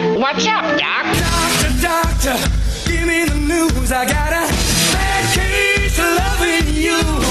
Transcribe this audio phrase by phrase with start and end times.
[0.00, 1.04] What's up, Doc?
[1.18, 2.36] Doctor, doctor,
[2.88, 3.92] give me the news.
[3.92, 4.48] I got a
[4.94, 7.29] bad case of loving you.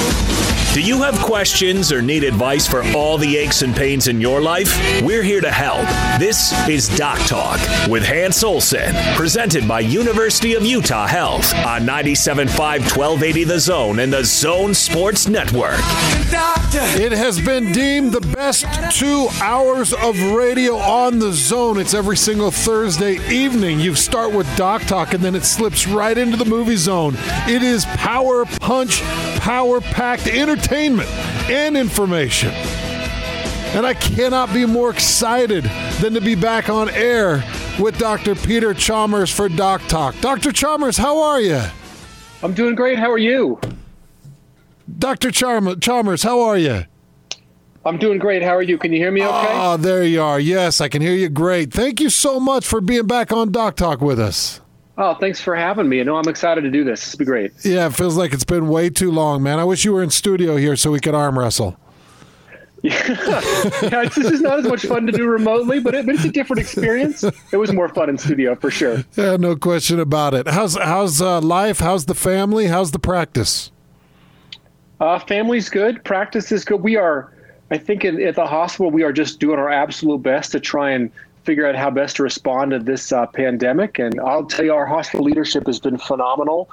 [0.71, 4.39] Do you have questions or need advice for all the aches and pains in your
[4.39, 4.69] life?
[5.01, 5.81] We're here to help.
[6.19, 7.59] This is Doc Talk
[7.89, 12.49] with Hans Olsen, presented by University of Utah Health on 97.5
[12.95, 15.79] 1280 The Zone and the Zone Sports Network.
[17.01, 21.79] It has been deemed the best two hours of radio on the zone.
[21.79, 23.79] It's every single Thursday evening.
[23.79, 27.15] You start with Doc Talk and then it slips right into the movie zone.
[27.47, 29.01] It is power punch,
[29.39, 31.09] power packed entertainment
[31.49, 32.49] and information.
[33.73, 35.63] And I cannot be more excited
[36.01, 37.43] than to be back on air
[37.79, 38.35] with Dr.
[38.35, 40.19] Peter Chalmers for Doc Talk.
[40.21, 40.51] Dr.
[40.51, 41.61] Chalmers, how are you?
[42.43, 42.97] I'm doing great.
[42.99, 43.59] How are you?
[44.97, 45.31] Dr.
[45.31, 46.85] Charm- Chalmers, how are you?
[47.85, 48.43] I'm doing great.
[48.43, 48.77] How are you?
[48.77, 49.47] Can you hear me okay?
[49.51, 50.39] Oh, there you are.
[50.39, 51.71] Yes, I can hear you great.
[51.71, 54.59] Thank you so much for being back on Doc Talk with us.
[54.99, 56.01] Oh, thanks for having me.
[56.01, 57.03] I know I'm excited to do this.
[57.03, 57.51] This will be great.
[57.63, 59.57] Yeah, it feels like it's been way too long, man.
[59.57, 61.79] I wish you were in studio here so we could arm wrestle.
[62.81, 66.23] Yeah, it's, this is not as much fun to do remotely, but, it, but it's
[66.23, 67.23] a different experience.
[67.51, 69.03] It was more fun in studio for sure.
[69.17, 70.47] Yeah, no question about it.
[70.47, 71.79] How's how's uh, life?
[71.79, 72.67] How's the family?
[72.67, 73.71] How's the practice?
[75.01, 76.03] Uh, family's good.
[76.05, 76.81] Practice is good.
[76.81, 77.33] We are,
[77.69, 80.91] I think, in, at the hospital, we are just doing our absolute best to try
[80.91, 81.11] and
[81.43, 83.99] figure out how best to respond to this uh, pandemic.
[83.99, 86.69] And I'll tell you, our hospital leadership has been phenomenal.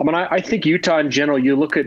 [0.00, 1.86] I mean, I, I think Utah in general, you look at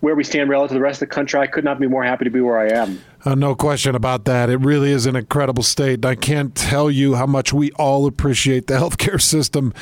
[0.00, 2.04] where we stand relative to the rest of the country, I could not be more
[2.04, 3.00] happy to be where I am.
[3.24, 4.50] Uh, no question about that.
[4.50, 6.04] It really is an incredible state.
[6.04, 9.72] I can't tell you how much we all appreciate the healthcare system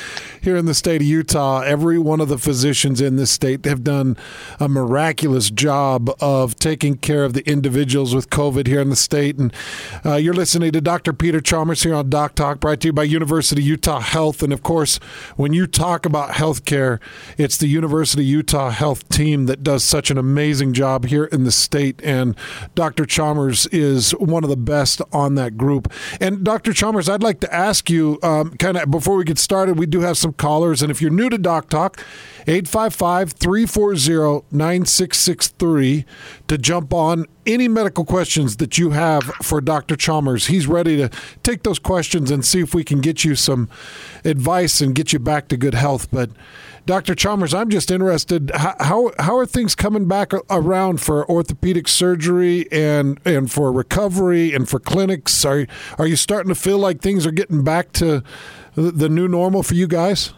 [0.40, 1.60] here in the state of Utah.
[1.62, 4.16] Every one of the physicians in this state have done
[4.60, 9.38] a miraculous job of taking care of the individuals with COVID here in the state.
[9.38, 9.52] And
[10.06, 11.12] uh, you're listening to Dr.
[11.12, 14.44] Peter Chalmers here on Doc Talk, brought to you by University of Utah Health.
[14.44, 14.98] And of course,
[15.34, 17.00] when you talk about healthcare,
[17.36, 21.42] it's the University of Utah Health team that does such an amazing job here in
[21.42, 22.00] the state.
[22.04, 22.36] And
[22.76, 23.04] Dr.
[23.04, 23.31] Chalmers
[23.66, 25.92] is one of the best on that group.
[26.20, 26.72] And Dr.
[26.72, 30.00] Chalmers, I'd like to ask you, um, kind of before we get started, we do
[30.00, 30.82] have some callers.
[30.82, 32.04] And if you're new to Doc Talk,
[32.46, 36.04] 855 340 9663
[36.48, 39.96] to jump on any medical questions that you have for Dr.
[39.96, 40.46] Chalmers.
[40.46, 41.10] He's ready to
[41.42, 43.68] take those questions and see if we can get you some
[44.24, 46.08] advice and get you back to good health.
[46.10, 46.30] But
[46.84, 47.14] Dr.
[47.14, 48.50] Chalmers, I'm just interested.
[48.54, 54.68] How, how are things coming back around for orthopedic surgery and and for recovery and
[54.68, 55.44] for clinics?
[55.44, 55.66] Are
[55.98, 58.24] are you starting to feel like things are getting back to
[58.74, 60.32] the, the new normal for you guys?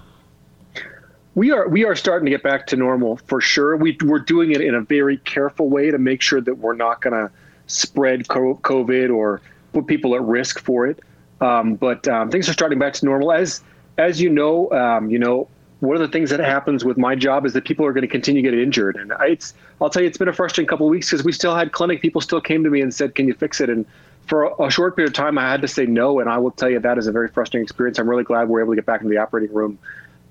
[1.34, 3.76] We are we are starting to get back to normal for sure.
[3.76, 7.00] We we're doing it in a very careful way to make sure that we're not
[7.00, 7.32] going to
[7.68, 9.40] spread COVID or
[9.72, 11.00] put people at risk for it.
[11.40, 13.32] Um, but um, things are starting back to normal.
[13.32, 13.62] As
[13.96, 15.48] as you know, um, you know
[15.84, 18.08] one of the things that happens with my job is that people are going to
[18.08, 20.86] continue to get injured, and I- it's I'll tell you it's been a frustrating couple
[20.86, 23.26] of weeks because we still had clinic people still came to me and said, "Can
[23.28, 23.84] you fix it?" and
[24.26, 26.50] for a, a short period of time, I had to say no, and I will
[26.50, 27.98] tell you that is a very frustrating experience.
[27.98, 29.78] I'm really glad we're able to get back into the operating room,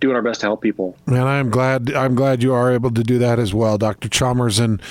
[0.03, 0.97] doing our best to help people.
[1.07, 4.09] And I'm glad I'm glad you are able to do that as well, Dr.
[4.09, 4.59] Chalmers.
[4.59, 4.81] And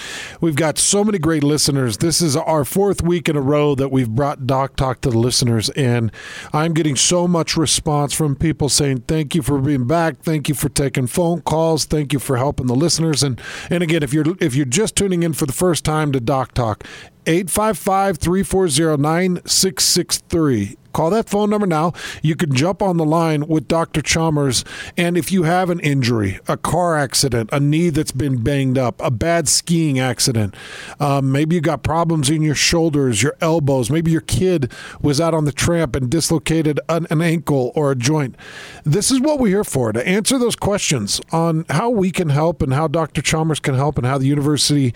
[0.40, 1.98] we've got so many great listeners.
[1.98, 5.18] This is our fourth week in a row that we've brought Doc Talk to the
[5.18, 6.10] listeners, and
[6.54, 10.54] I'm getting so much response from people saying thank you for being back, thank you
[10.54, 13.22] for taking phone calls, thank you for helping the listeners.
[13.22, 16.20] And and again, if you're if you're just tuning in for the first time to
[16.20, 16.84] Doc Talk,
[17.26, 20.76] 855 340 9663.
[20.92, 21.92] Call that phone number now.
[22.22, 24.02] You can jump on the line with Dr.
[24.02, 24.64] Chalmers.
[24.96, 29.00] And if you have an injury, a car accident, a knee that's been banged up,
[29.00, 30.54] a bad skiing accident,
[31.00, 35.32] um, maybe you got problems in your shoulders, your elbows, maybe your kid was out
[35.32, 38.36] on the tramp and dislocated an, an ankle or a joint.
[38.84, 42.60] This is what we're here for to answer those questions on how we can help
[42.60, 43.22] and how Dr.
[43.22, 44.92] Chalmers can help and how the University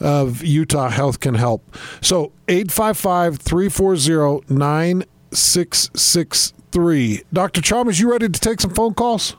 [0.00, 1.62] of Utah Health can help.
[2.00, 7.22] So 855 340 9663.
[7.32, 7.60] Dr.
[7.60, 9.36] Chalmers, you ready to take some phone calls?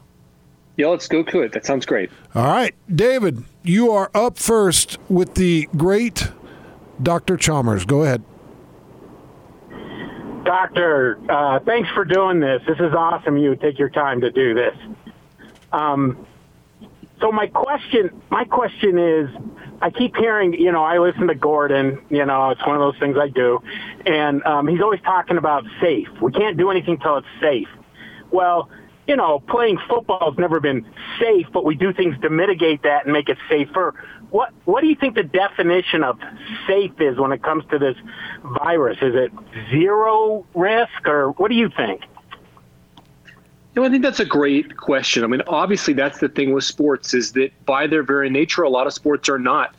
[0.77, 1.51] Yeah, let's go to it.
[1.53, 2.11] That sounds great.
[2.35, 2.75] All right.
[2.93, 6.31] David, you are up first with the great
[7.01, 7.35] Dr.
[7.35, 7.85] Chalmers.
[7.85, 8.23] Go ahead.
[10.45, 12.61] Doctor, uh, thanks for doing this.
[12.65, 13.37] This is awesome.
[13.37, 14.75] You take your time to do this.
[15.73, 16.25] Um,
[17.19, 19.29] so my question, my question is,
[19.81, 22.01] I keep hearing, you know, I listen to Gordon.
[22.09, 23.59] You know, it's one of those things I do,
[24.05, 26.07] and um, he's always talking about safe.
[26.21, 27.67] We can't do anything till it's safe.
[28.31, 28.69] Well,
[29.07, 30.85] you know, playing football has never been
[31.19, 33.93] safe, but we do things to mitigate that and make it safer.
[34.29, 36.19] What What do you think the definition of
[36.67, 37.95] safe is when it comes to this
[38.43, 38.97] virus?
[39.01, 39.31] Is it
[39.71, 42.01] zero risk, or what do you think?
[43.77, 45.23] No, I think that's a great question.
[45.23, 48.69] I mean, obviously, that's the thing with sports is that by their very nature, a
[48.69, 49.75] lot of sports are not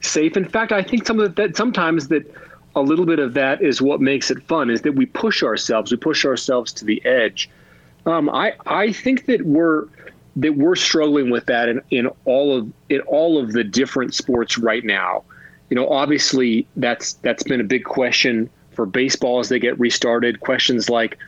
[0.00, 0.38] safe.
[0.38, 2.34] In fact, I think some of that sometimes that
[2.74, 5.90] a little bit of that is what makes it fun is that we push ourselves,
[5.90, 7.50] we push ourselves to the edge.
[8.06, 9.84] Um, I I think that we're
[10.36, 14.56] that we're struggling with that in, in all of in all of the different sports
[14.56, 15.24] right now.
[15.68, 20.40] You know, obviously that's that's been a big question for baseball as they get restarted.
[20.40, 21.18] Questions like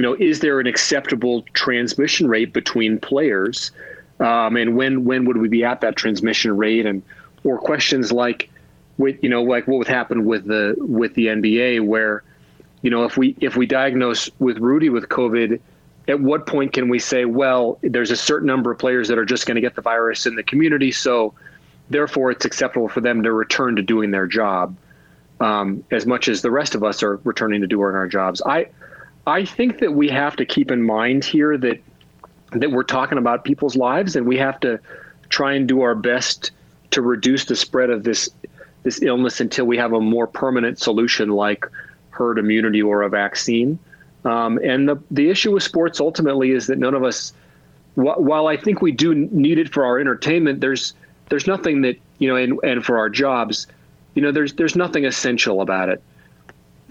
[0.00, 3.70] you know, is there an acceptable transmission rate between players?
[4.18, 6.86] Um, and when when would we be at that transmission rate?
[6.86, 7.02] And
[7.44, 8.48] or questions like,
[8.96, 12.22] with you know, like what would happen with the with the NBA, where,
[12.80, 15.60] you know, if we if we diagnose with Rudy with COVID,
[16.08, 19.26] at what point can we say, well, there's a certain number of players that are
[19.26, 21.34] just going to get the virus in the community, so
[21.90, 24.74] therefore it's acceptable for them to return to doing their job,
[25.40, 28.40] um, as much as the rest of us are returning to doing our jobs.
[28.46, 28.68] I
[29.26, 31.80] I think that we have to keep in mind here that
[32.52, 34.80] that we're talking about people's lives, and we have to
[35.28, 36.50] try and do our best
[36.90, 38.28] to reduce the spread of this
[38.82, 41.66] this illness until we have a more permanent solution like
[42.10, 43.78] herd immunity or a vaccine.
[44.24, 47.32] Um, and the the issue with sports ultimately is that none of us,
[47.94, 50.94] wh- while I think we do need it for our entertainment, there's
[51.28, 53.66] there's nothing that you know, and, and for our jobs,
[54.14, 56.02] you know, there's there's nothing essential about it.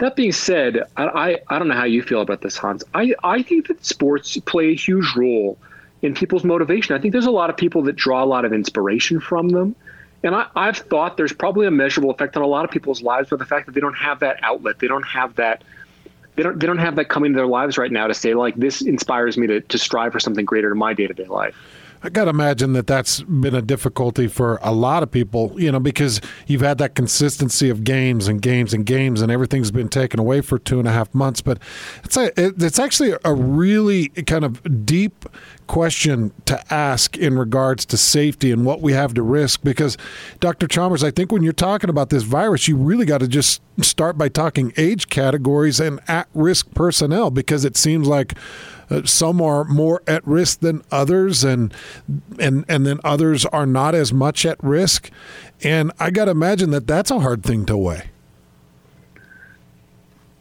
[0.00, 2.82] That being said, I, I, I don't know how you feel about this, Hans.
[2.94, 5.58] I, I think that sports play a huge role
[6.00, 6.96] in people's motivation.
[6.96, 9.76] I think there's a lot of people that draw a lot of inspiration from them.
[10.22, 13.28] And I, I've thought there's probably a measurable effect on a lot of people's lives
[13.28, 14.78] by the fact that they don't have that outlet.
[14.78, 15.62] They don't have that
[16.36, 18.54] they don't they don't have that coming to their lives right now to say like
[18.54, 21.56] this inspires me to, to strive for something greater in my day-to-day life.
[22.02, 25.70] I got to imagine that that's been a difficulty for a lot of people, you
[25.70, 29.90] know, because you've had that consistency of games and games and games, and everything's been
[29.90, 31.42] taken away for two and a half months.
[31.42, 31.58] But
[32.02, 35.26] it's a, it's actually a really kind of deep
[35.66, 39.62] question to ask in regards to safety and what we have to risk.
[39.62, 39.98] Because,
[40.40, 40.66] Dr.
[40.66, 44.16] Chalmers, I think when you're talking about this virus, you really got to just start
[44.16, 48.34] by talking age categories and at risk personnel because it seems like
[48.90, 51.72] uh, some are more at risk than others, and
[52.38, 55.10] and and then others are not as much at risk.
[55.62, 58.10] And I got to imagine that that's a hard thing to weigh.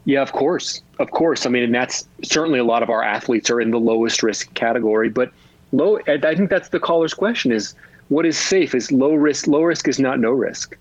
[0.05, 1.45] Yeah, of course, of course.
[1.45, 4.51] I mean, and that's certainly a lot of our athletes are in the lowest risk
[4.55, 5.09] category.
[5.09, 5.31] But
[5.71, 7.75] low, I think that's the caller's question: is
[8.07, 8.73] what is safe?
[8.73, 9.45] Is low risk?
[9.45, 10.75] Low risk is not no risk.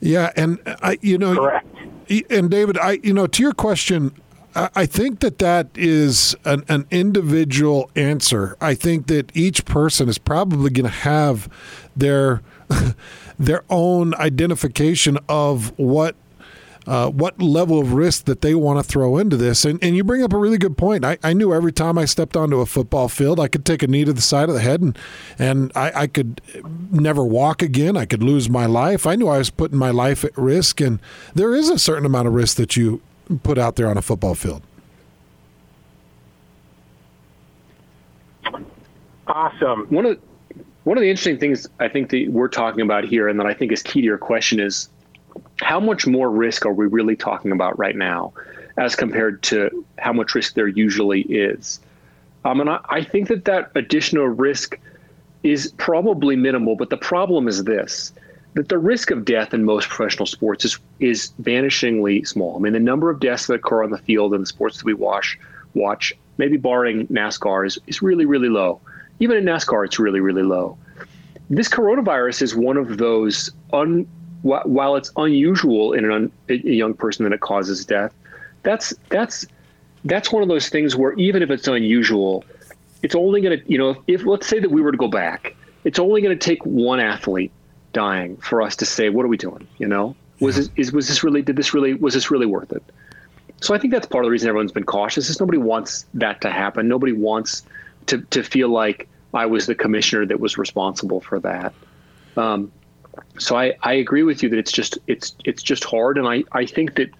[0.00, 1.66] Yeah, and I, you know, Correct.
[2.28, 4.12] and David, I, you know, to your question,
[4.56, 8.56] I think that that is an, an individual answer.
[8.60, 11.48] I think that each person is probably going to have
[11.96, 12.42] their
[13.38, 16.14] their own identification of what
[16.86, 19.64] uh, what level of risk that they want to throw into this.
[19.64, 21.04] And, and you bring up a really good point.
[21.04, 23.86] I, I knew every time I stepped onto a football field, I could take a
[23.86, 24.98] knee to the side of the head and,
[25.38, 26.42] and I, I could
[26.90, 27.96] never walk again.
[27.96, 29.06] I could lose my life.
[29.06, 30.80] I knew I was putting my life at risk.
[30.80, 31.00] And
[31.34, 33.00] there is a certain amount of risk that you
[33.42, 34.62] put out there on a football field.
[39.26, 39.86] Awesome.
[39.88, 40.18] One of
[40.84, 43.54] one of the interesting things I think that we're talking about here, and that I
[43.54, 44.90] think is key to your question, is
[45.62, 48.34] how much more risk are we really talking about right now,
[48.76, 51.80] as compared to how much risk there usually is.
[52.44, 54.78] Um, and I, I think that that additional risk
[55.42, 58.12] is probably minimal, but the problem is this:
[58.54, 62.56] that the risk of death in most professional sports is is vanishingly small.
[62.56, 64.84] I mean, the number of deaths that occur on the field in the sports that
[64.84, 65.38] we watch,
[65.74, 68.80] watch maybe barring NASCAR, is, is really, really low.
[69.20, 70.76] Even in NASCAR, it's really, really low.
[71.50, 74.08] This coronavirus is one of those, un,
[74.42, 78.12] while it's unusual in an, a young person that it causes death,
[78.62, 79.46] that's that's
[80.04, 82.44] that's one of those things where even if it's unusual,
[83.02, 85.08] it's only going to, you know, if, if let's say that we were to go
[85.08, 87.52] back, it's only going to take one athlete
[87.94, 89.66] dying for us to say, what are we doing?
[89.78, 92.72] You know, was this, is, was this really, did this really, was this really worth
[92.72, 92.82] it?
[93.62, 96.42] So I think that's part of the reason everyone's been cautious is nobody wants that
[96.42, 96.86] to happen.
[96.86, 97.62] Nobody wants
[98.06, 101.72] to, to feel like I was the commissioner that was responsible for that.
[102.36, 102.70] Um,
[103.38, 106.44] so I, I agree with you that it's just it's it's just hard, and I,
[106.52, 107.10] I think that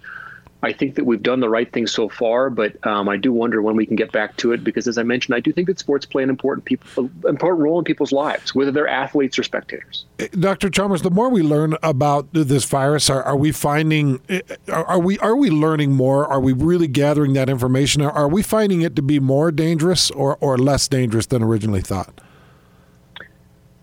[0.65, 3.61] I think that we've done the right thing so far, but um, I do wonder
[3.61, 5.77] when we can get back to it because, as I mentioned, I do think that
[5.77, 10.05] sports play an important people important role in people's lives, whether they're athletes or spectators.
[10.39, 10.71] Dr.
[10.71, 14.19] Chalmers, the more we learn about this virus, are, are we finding
[14.67, 16.25] are we are we learning more?
[16.25, 18.01] Are we really gathering that information?
[18.01, 22.21] Are we finding it to be more dangerous or, or less dangerous than originally thought?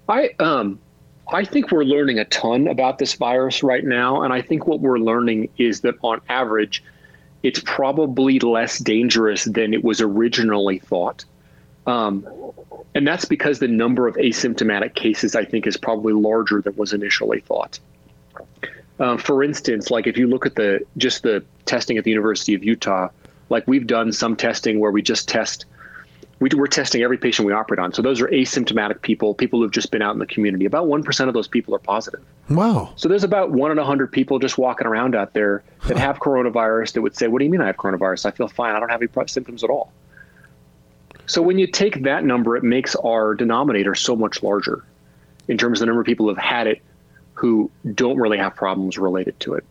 [0.09, 0.81] I um
[1.29, 4.23] I think we're learning a ton about this virus right now.
[4.23, 6.83] And I think what we're learning is that on average,
[7.43, 11.25] it's probably less dangerous than it was originally thought.
[11.87, 12.27] Um,
[12.95, 16.93] and that's because the number of asymptomatic cases, I think, is probably larger than was
[16.93, 17.79] initially thought.
[19.01, 22.55] Uh, for instance, like if you look at the just the testing at the University
[22.55, 23.09] of Utah,
[23.49, 25.65] like we've done some testing where we just test
[26.43, 27.93] we, we're testing every patient we operate on.
[27.93, 30.65] So those are asymptomatic people, people who've just been out in the community.
[30.65, 32.21] About 1% of those people are positive.
[32.51, 32.93] Wow.
[32.97, 36.19] So there's about one in a 100 people just walking around out there that have
[36.19, 38.27] coronavirus that would say, What do you mean I have coronavirus?
[38.27, 38.75] I feel fine.
[38.75, 39.93] I don't have any symptoms at all.
[41.27, 44.85] So when you take that number, it makes our denominator so much larger
[45.47, 46.83] in terms of the number of people who have had it
[47.35, 49.65] who don't really have problems related to it.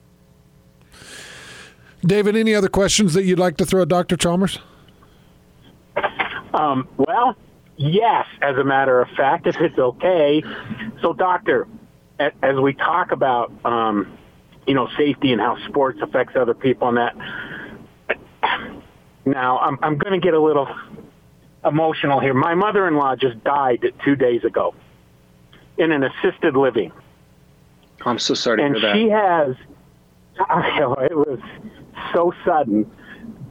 [2.05, 4.15] David, any other questions that you'd like to throw at Dr.
[4.15, 4.57] Chalmers?
[6.53, 7.35] Um, well,
[7.77, 10.43] yes, as a matter of fact, if it's okay.
[11.01, 11.67] So, doctor,
[12.19, 14.17] as we talk about, um,
[14.67, 17.15] you know, safety and how sports affects other people and that,
[19.25, 20.67] now I'm, I'm going to get a little
[21.63, 22.33] emotional here.
[22.33, 24.73] My mother-in-law just died two days ago
[25.77, 26.91] in an assisted living.
[28.05, 29.55] I'm so sorry and she has,
[30.39, 31.39] I know, it was
[32.13, 32.89] so sudden.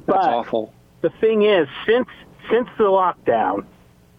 [0.07, 0.75] That's but awful.
[1.03, 2.09] The thing is, since
[2.51, 3.65] since the lockdown,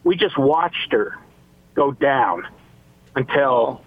[0.03, 1.17] we just watched her
[1.75, 2.47] go down
[3.15, 3.81] until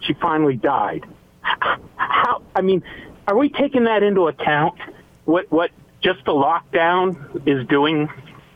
[0.00, 1.04] she finally died.
[1.42, 2.42] How?
[2.54, 2.82] I mean,
[3.26, 4.78] are we taking that into account?
[5.24, 5.70] What what
[6.02, 8.08] just the lockdown is doing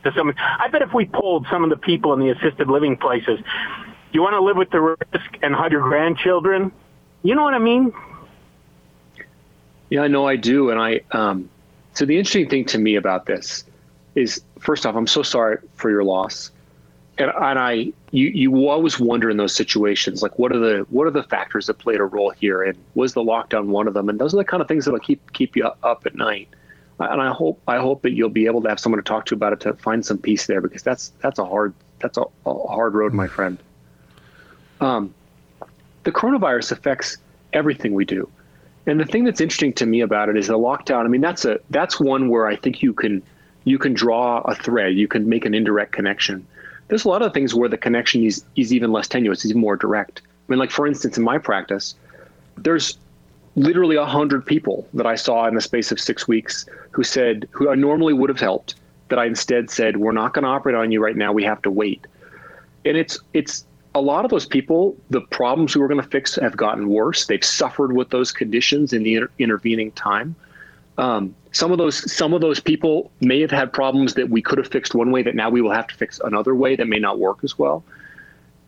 [0.04, 0.32] to some?
[0.36, 3.40] I bet if we polled some of the people in the assisted living places,
[4.12, 6.72] you want to live with the risk and have your grandchildren.
[7.22, 7.92] You know what I mean?
[9.90, 10.70] Yeah, I know I do.
[10.70, 11.50] And I, um,
[11.94, 13.64] so the interesting thing to me about this
[14.14, 16.50] is first off, I'm so sorry for your loss.
[17.18, 21.06] And, and I, you, you always wonder in those situations, like what are the, what
[21.06, 22.62] are the factors that played a role here?
[22.62, 24.08] And was the lockdown one of them?
[24.08, 26.48] And those are the kind of things that'll keep, keep you up at night.
[26.98, 29.34] And I hope, I hope that you'll be able to have someone to talk to
[29.34, 32.66] about it to find some peace there because that's, that's a hard, that's a, a
[32.68, 33.58] hard road, my friend.
[34.80, 35.14] Um,
[36.04, 37.18] the coronavirus affects
[37.52, 38.28] everything we do.
[38.86, 41.04] And the thing that's interesting to me about it is the lockdown.
[41.04, 43.22] I mean, that's a that's one where I think you can
[43.64, 46.46] you can draw a thread, you can make an indirect connection.
[46.88, 49.76] There's a lot of things where the connection is is even less tenuous, is more
[49.76, 50.20] direct.
[50.24, 51.94] I mean, like for instance, in my practice,
[52.56, 52.98] there's
[53.56, 57.48] literally a hundred people that I saw in the space of six weeks who said
[57.50, 58.74] who I normally would have helped
[59.08, 61.32] that I instead said we're not going to operate on you right now.
[61.32, 62.06] We have to wait.
[62.84, 63.64] And it's it's
[63.94, 67.26] a lot of those people, the problems we were going to fix have gotten worse.
[67.26, 70.34] They've suffered with those conditions in the inter- intervening time.
[70.98, 74.58] Um, some of those some of those people may have had problems that we could
[74.58, 76.98] have fixed one way that now we will have to fix another way that may
[76.98, 77.84] not work as well.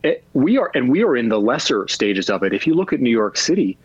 [0.03, 2.53] It, we are and we are in the lesser stages of it.
[2.53, 3.77] If you look at New York City,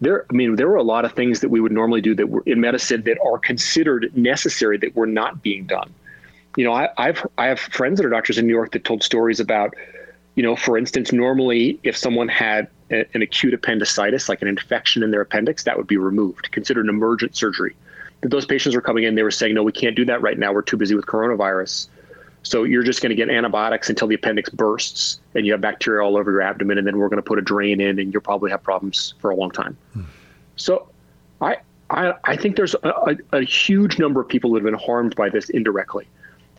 [0.00, 2.28] there I mean there were a lot of things that we would normally do that
[2.28, 5.92] were in medicine that are considered necessary that were not being done.
[6.56, 9.02] You know, I, I've I have friends that are doctors in New York that told
[9.02, 9.74] stories about
[10.36, 15.10] you know, for instance, normally if someone had an acute appendicitis, like an infection in
[15.10, 17.74] their appendix, that would be removed, considered an emergent surgery.
[18.24, 20.52] Those patients were coming in, they were saying, no, we can't do that right now.
[20.52, 21.88] We're too busy with coronavirus.
[22.42, 26.04] So you're just going to get antibiotics until the appendix bursts and you have bacteria
[26.04, 28.22] all over your abdomen, and then we're going to put a drain in, and you'll
[28.22, 29.76] probably have problems for a long time.
[29.92, 30.02] Hmm.
[30.56, 30.88] So
[31.40, 31.58] I,
[31.90, 35.16] I, I think there's a, a, a huge number of people that have been harmed
[35.16, 36.06] by this indirectly.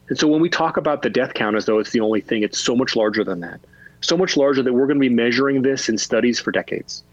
[0.10, 2.44] And so when we talk about the death count as though it's the only thing,
[2.44, 3.60] it's so much larger than that.
[4.02, 7.04] So much larger that we're going to be measuring this in studies for decades.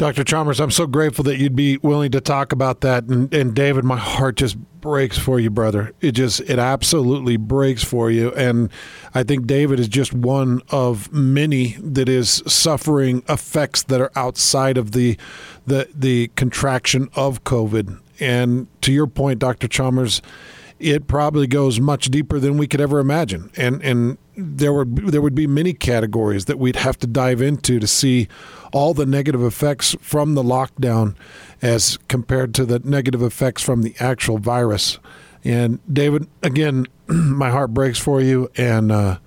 [0.00, 0.24] Dr.
[0.24, 3.04] Chalmers, I'm so grateful that you'd be willing to talk about that.
[3.04, 5.92] And, and, David, my heart just breaks for you, brother.
[6.00, 8.32] It just, it absolutely breaks for you.
[8.32, 8.70] And
[9.12, 14.78] I think David is just one of many that is suffering effects that are outside
[14.78, 15.18] of the,
[15.66, 18.00] the, the contraction of COVID.
[18.20, 19.68] And to your point, Dr.
[19.68, 20.22] Chalmers,
[20.80, 23.50] it probably goes much deeper than we could ever imagine.
[23.56, 27.78] And and there would there would be many categories that we'd have to dive into
[27.78, 28.28] to see
[28.72, 31.14] all the negative effects from the lockdown
[31.60, 34.98] as compared to the negative effects from the actual virus.
[35.44, 39.18] And David, again, my heart breaks for you and uh,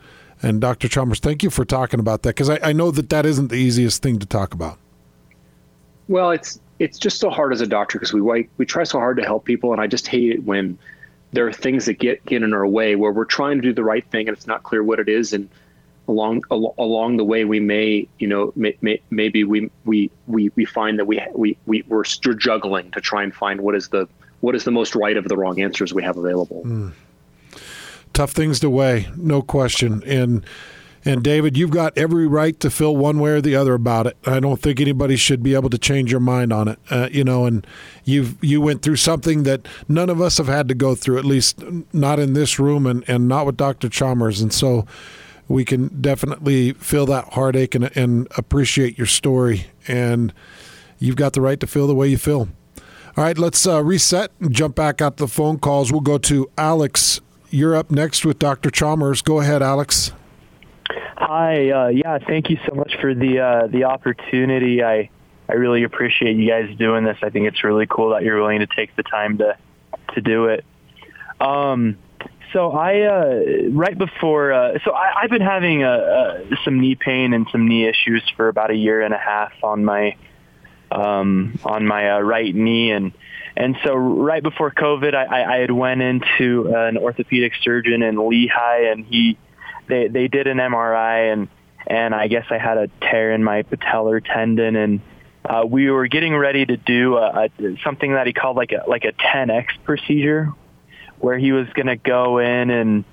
[0.41, 0.89] and Dr.
[0.89, 3.55] Chalmers, thank you for talking about that because I, I know that that isn't the
[3.55, 4.77] easiest thing to talk about.
[6.07, 9.17] Well, it's it's just so hard as a doctor because we we try so hard
[9.17, 10.77] to help people, and I just hate it when
[11.33, 13.83] there are things that get get in our way where we're trying to do the
[13.83, 15.33] right thing and it's not clear what it is.
[15.33, 15.49] And
[16.07, 20.51] along al- along the way we may you know may, may, maybe we, we we
[20.55, 24.07] we find that we we, we we're juggling to try and find what is the
[24.41, 26.63] what is the most right of the wrong answers we have available.
[26.65, 26.91] Mm.
[28.13, 30.03] tough things to weigh no question.
[30.05, 30.45] And
[31.05, 34.15] And David, you've got every right to feel one way or the other about it.
[34.25, 36.79] I don't think anybody should be able to change your mind on it.
[36.89, 37.67] Uh, you know, and
[38.05, 41.25] you've you went through something that none of us have had to go through, at
[41.25, 43.89] least not in this room, and and not with Dr.
[43.89, 44.39] Chalmers.
[44.39, 44.85] And so,
[45.47, 49.67] we can definitely feel that heartache and, and appreciate your story.
[49.87, 50.33] And
[50.99, 52.49] you've got the right to feel the way you feel.
[53.15, 55.91] All right, let's uh, reset and jump back out the phone calls.
[55.91, 57.21] We'll go to Alex.
[57.49, 58.71] You're up next with Dr.
[58.71, 59.21] Chalmers.
[59.21, 60.11] Go ahead, Alex.
[61.35, 61.71] Hi.
[61.71, 64.83] Uh, yeah, thank you so much for the uh, the opportunity.
[64.83, 65.09] I
[65.49, 67.17] I really appreciate you guys doing this.
[67.23, 69.57] I think it's really cool that you're willing to take the time to
[70.13, 70.63] to do it.
[71.41, 71.97] Um,
[72.51, 76.93] so I uh, right before uh, so I, I've been having uh, uh, some knee
[76.93, 80.15] pain and some knee issues for about a year and a half on my
[80.91, 83.11] um, on my uh, right knee and
[83.57, 88.91] and so right before COVID, I, I had went into an orthopedic surgeon in Lehi
[88.91, 89.39] and he
[89.87, 91.47] they they did an MRI and
[91.85, 95.01] and I guess I had a tear in my patellar tendon and
[95.45, 98.83] uh, we were getting ready to do a, a, something that he called like a
[98.87, 100.53] like a Tenex procedure
[101.19, 103.05] where he was going to go in and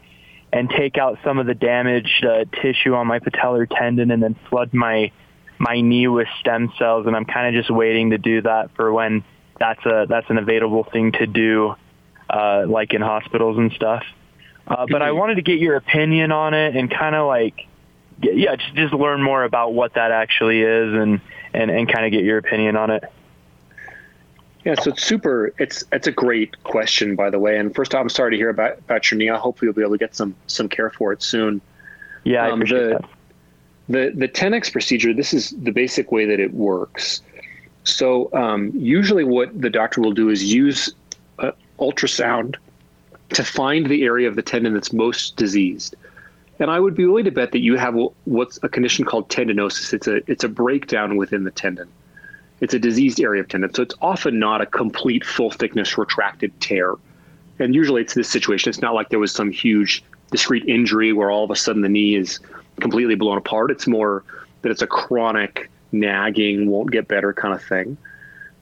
[0.53, 4.37] and take out some of the damaged uh, tissue on my patellar tendon and then
[4.49, 5.13] flood my
[5.59, 8.93] my knee with stem cells and I'm kind of just waiting to do that for
[8.93, 9.25] when
[9.59, 11.75] that's a that's an available thing to do
[12.29, 14.05] uh, like in hospitals and stuff.
[14.71, 17.67] Uh, but I wanted to get your opinion on it and kind of like,
[18.23, 21.21] yeah, just just learn more about what that actually is and
[21.53, 23.05] and and kind of get your opinion on it.
[24.65, 25.55] Yeah, so it's super.
[25.59, 27.59] It's it's a great question, by the way.
[27.59, 29.29] And first, I'm sorry to hear about about your knee.
[29.29, 31.63] Hopefully, you'll be able to get some some care for it soon.
[32.25, 33.05] Yeah, I um, appreciate the, that.
[33.89, 35.15] The the Tenex procedure.
[35.15, 37.23] This is the basic way that it works.
[37.85, 40.93] So um, usually, what the doctor will do is use
[41.39, 42.57] uh, ultrasound
[43.35, 45.97] to find the area of the tendon that's most diseased.
[46.59, 49.95] And I would be willing to bet that you have what's a condition called tendinosis.
[49.95, 51.89] It's a it's a breakdown within the tendon.
[52.61, 53.73] It's a diseased area of tendon.
[53.73, 56.97] So it's often not a complete full thickness retracted tear.
[57.59, 58.69] And usually it's this situation.
[58.69, 61.89] It's not like there was some huge discrete injury where all of a sudden the
[61.89, 62.41] knee is
[62.81, 63.71] completely blown apart.
[63.71, 64.23] It's more
[64.63, 67.97] that it's a chronic nagging, won't get better kind of thing.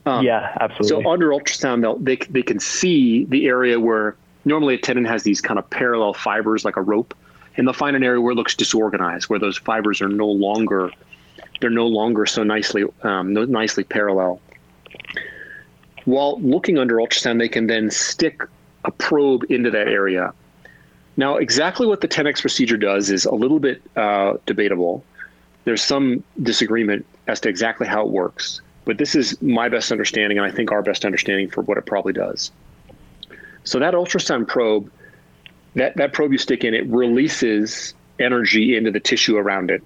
[0.06, 1.02] Um, yeah, absolutely.
[1.02, 4.16] So under ultrasound, they they can see the area where
[4.48, 7.14] normally a tendon has these kind of parallel fibers like a rope,
[7.56, 10.90] and they'll find an area where it looks disorganized, where those fibers are no longer
[11.60, 14.40] they're no longer so nicely um, nicely parallel.
[16.04, 18.42] While looking under ultrasound, they can then stick
[18.84, 20.32] a probe into that area.
[21.16, 25.04] Now, exactly what the Tenex procedure does is a little bit uh, debatable.
[25.64, 30.38] There's some disagreement as to exactly how it works, but this is my best understanding,
[30.38, 32.52] and I think our best understanding for what it probably does.
[33.64, 34.90] So that ultrasound probe,
[35.74, 39.82] that, that probe you stick in, it releases energy into the tissue around it.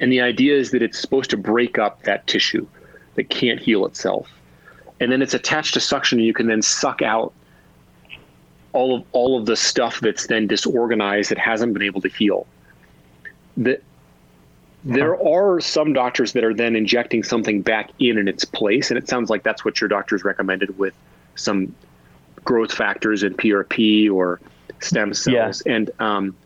[0.00, 2.66] And the idea is that it's supposed to break up that tissue
[3.14, 4.30] that can't heal itself.
[4.98, 7.32] And then it's attached to suction, and you can then suck out
[8.72, 12.46] all of all of the stuff that's then disorganized that hasn't been able to heal.
[13.56, 13.80] The,
[14.84, 18.96] there are some doctors that are then injecting something back in in its place, and
[18.96, 20.94] it sounds like that's what your doctor's recommended with
[21.34, 21.74] some
[22.44, 24.40] growth factors in PRP or
[24.80, 25.62] stem cells.
[25.64, 25.72] Yeah.
[25.74, 26.36] And um,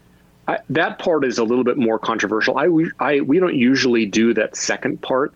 [0.49, 2.59] I, that part is a little bit more controversial.
[2.59, 5.33] I, I, we don't usually do that second part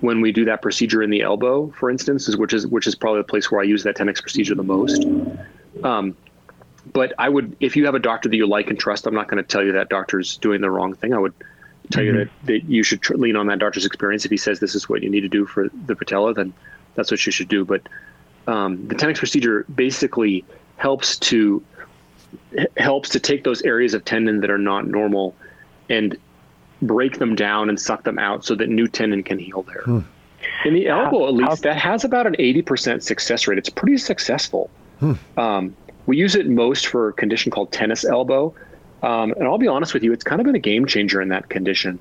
[0.00, 2.94] when we do that procedure in the elbow, for instance, is, which is which is
[2.94, 5.04] probably the place where I use that Tenex procedure the most.
[5.82, 6.16] Um,
[6.92, 9.28] but I would, if you have a doctor that you like and trust, I'm not
[9.28, 11.12] going to tell you that doctor's doing the wrong thing.
[11.12, 11.34] I would
[11.90, 12.18] tell mm-hmm.
[12.18, 14.24] you that, that you should tr- lean on that doctor's experience.
[14.24, 16.52] If he says this is what you need to do for the patella, then
[16.94, 17.64] that's what you should do.
[17.64, 17.82] But
[18.50, 20.44] um, the Tenex procedure basically
[20.76, 21.62] helps to
[22.76, 25.34] helps to take those areas of tendon that are not normal
[25.88, 26.16] and
[26.82, 29.82] break them down and suck them out so that new tendon can heal there.
[29.82, 30.00] Hmm.
[30.64, 33.58] In the elbow, at least, that has about an 80% success rate.
[33.58, 34.70] It's pretty successful.
[34.98, 35.12] Hmm.
[35.36, 38.54] Um, we use it most for a condition called tennis elbow.
[39.02, 41.28] Um, and I'll be honest with you, it's kind of been a game changer in
[41.28, 41.98] that condition.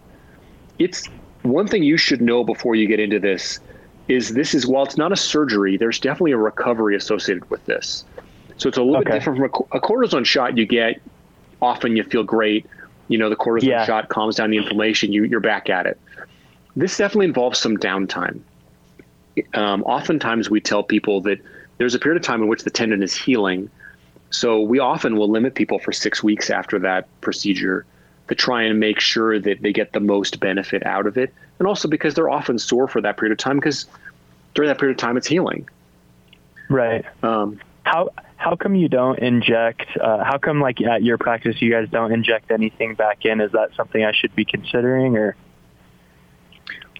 [0.79, 1.07] It's
[1.43, 3.59] one thing you should know before you get into this
[4.09, 8.03] is this is while it's not a surgery, there's definitely a recovery associated with this.
[8.57, 9.11] So it's a little okay.
[9.11, 10.99] bit different from a, a, cortisone shot you get.
[11.61, 12.65] Often you feel great.
[13.07, 13.85] You know, the cortisone yeah.
[13.85, 15.13] shot calms down the inflammation.
[15.13, 15.99] You, you're back at it.
[16.75, 18.41] This definitely involves some downtime.
[19.53, 21.39] Um, oftentimes we tell people that
[21.77, 23.69] there's a period of time in which the tendon is healing.
[24.31, 27.85] So we often will limit people for six weeks after that procedure
[28.27, 31.33] to try and make sure that they get the most benefit out of it.
[31.59, 33.85] And also because they're often sore for that period of time because
[34.55, 35.67] during that period of time it's healing.
[36.69, 37.05] Right.
[37.23, 39.85] Um, how how come you don't inject?
[39.97, 43.41] Uh, how come, like at your practice, you guys don't inject anything back in?
[43.41, 45.35] Is that something I should be considering, or?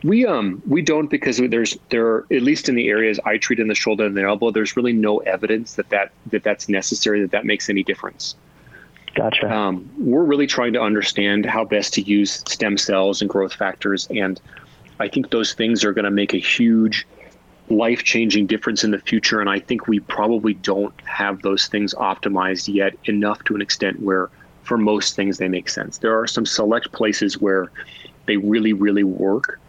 [0.04, 3.60] We um we don't because there's there are, at least in the areas I treat
[3.60, 4.52] in the shoulder and the elbow.
[4.52, 8.36] There's really no evidence that that, that that's necessary that that makes any difference.
[9.16, 9.52] Gotcha.
[9.52, 14.08] Um, we're really trying to understand how best to use stem cells and growth factors,
[14.10, 14.40] and
[15.00, 17.08] I think those things are going to make a huge
[17.70, 19.40] life changing difference in the future.
[19.40, 24.02] And I think we probably don't have those things optimized yet enough to an extent
[24.02, 24.30] where,
[24.64, 26.00] for most things, they make sense.
[26.00, 27.72] There are some select places where
[28.26, 29.60] they really, really work.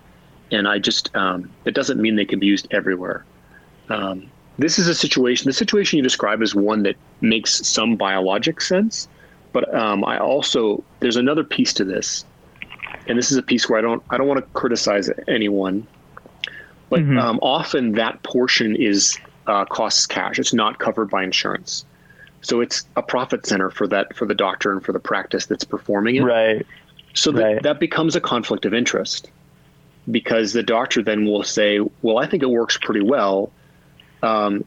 [0.51, 3.25] And I just, um, it doesn't mean they can be used everywhere.
[3.89, 8.61] Um, this is a situation, the situation you describe is one that makes some biologic
[8.61, 9.09] sense.
[9.53, 12.25] But um, I also, there's another piece to this.
[13.07, 15.87] And this is a piece where I don't, I don't want to criticize anyone
[16.91, 17.19] but mm-hmm.
[17.19, 20.39] um, often that portion is uh, costs cash.
[20.39, 21.87] It's not covered by insurance,
[22.43, 25.65] so it's a profit center for that for the doctor and for the practice that's
[25.65, 26.25] performing it.
[26.25, 26.67] Right.
[27.15, 27.63] So that right.
[27.63, 29.31] that becomes a conflict of interest
[30.11, 33.53] because the doctor then will say, "Well, I think it works pretty well."
[34.23, 34.65] Um,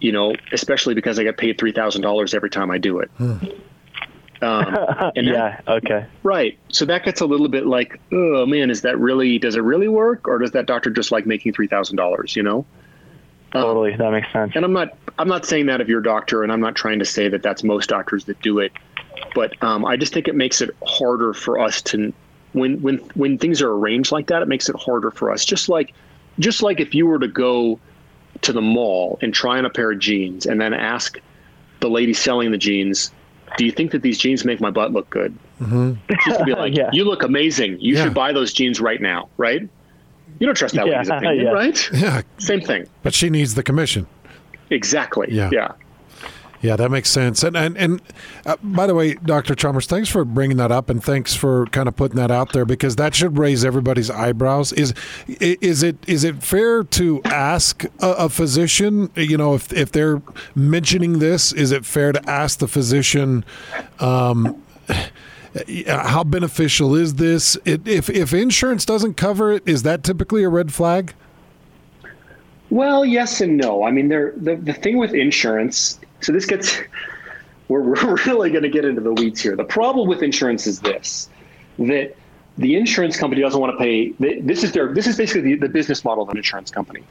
[0.00, 3.10] you know, especially because I get paid three thousand dollars every time I do it.
[4.42, 4.66] Um,
[5.16, 5.60] and yeah.
[5.66, 6.06] That, okay.
[6.22, 6.58] Right.
[6.68, 9.38] So that gets a little bit like, oh man, is that really?
[9.38, 12.36] Does it really work, or does that doctor just like making three thousand dollars?
[12.36, 12.66] You know.
[13.52, 14.52] Totally, um, that makes sense.
[14.54, 17.04] And I'm not, I'm not saying that of your doctor, and I'm not trying to
[17.04, 18.72] say that that's most doctors that do it,
[19.34, 22.12] but um, I just think it makes it harder for us to,
[22.52, 25.44] when when when things are arranged like that, it makes it harder for us.
[25.44, 25.94] Just like,
[26.38, 27.78] just like if you were to go
[28.42, 31.18] to the mall and try on a pair of jeans, and then ask
[31.80, 33.12] the lady selling the jeans,
[33.56, 35.36] do you think that these jeans make my butt look good?
[35.60, 35.94] Mm-hmm.
[36.26, 36.90] Just to be like, yeah.
[36.92, 37.80] you look amazing.
[37.80, 38.04] You yeah.
[38.04, 39.62] should buy those jeans right now, right?
[40.38, 41.52] You don't trust that yeah, lady's opinion, yeah.
[41.52, 41.90] right?
[41.92, 42.22] Yeah.
[42.38, 42.86] Same thing.
[43.02, 44.06] But she needs the commission.
[44.70, 45.28] Exactly.
[45.30, 45.50] Yeah.
[45.52, 45.72] Yeah.
[46.66, 47.44] Yeah, that makes sense.
[47.44, 48.02] And and and
[48.44, 49.54] uh, by the way, Dr.
[49.54, 52.64] Chalmers, thanks for bringing that up, and thanks for kind of putting that out there
[52.64, 54.72] because that should raise everybody's eyebrows.
[54.72, 54.92] Is
[55.28, 59.12] is it is it fair to ask a, a physician?
[59.14, 60.20] You know, if if they're
[60.56, 63.44] mentioning this, is it fair to ask the physician?
[64.00, 64.60] Um,
[65.86, 67.56] how beneficial is this?
[67.64, 71.14] It, if if insurance doesn't cover it, is that typically a red flag?
[72.70, 73.84] Well, yes and no.
[73.84, 76.78] I mean, there the the thing with insurance so this gets,
[77.68, 79.56] we're, we're really going to get into the weeds here.
[79.56, 81.28] The problem with insurance is this,
[81.78, 82.16] that
[82.58, 84.12] the insurance company doesn't want to pay.
[84.40, 84.92] This is their.
[84.92, 87.04] This is basically the, the business model of an insurance company.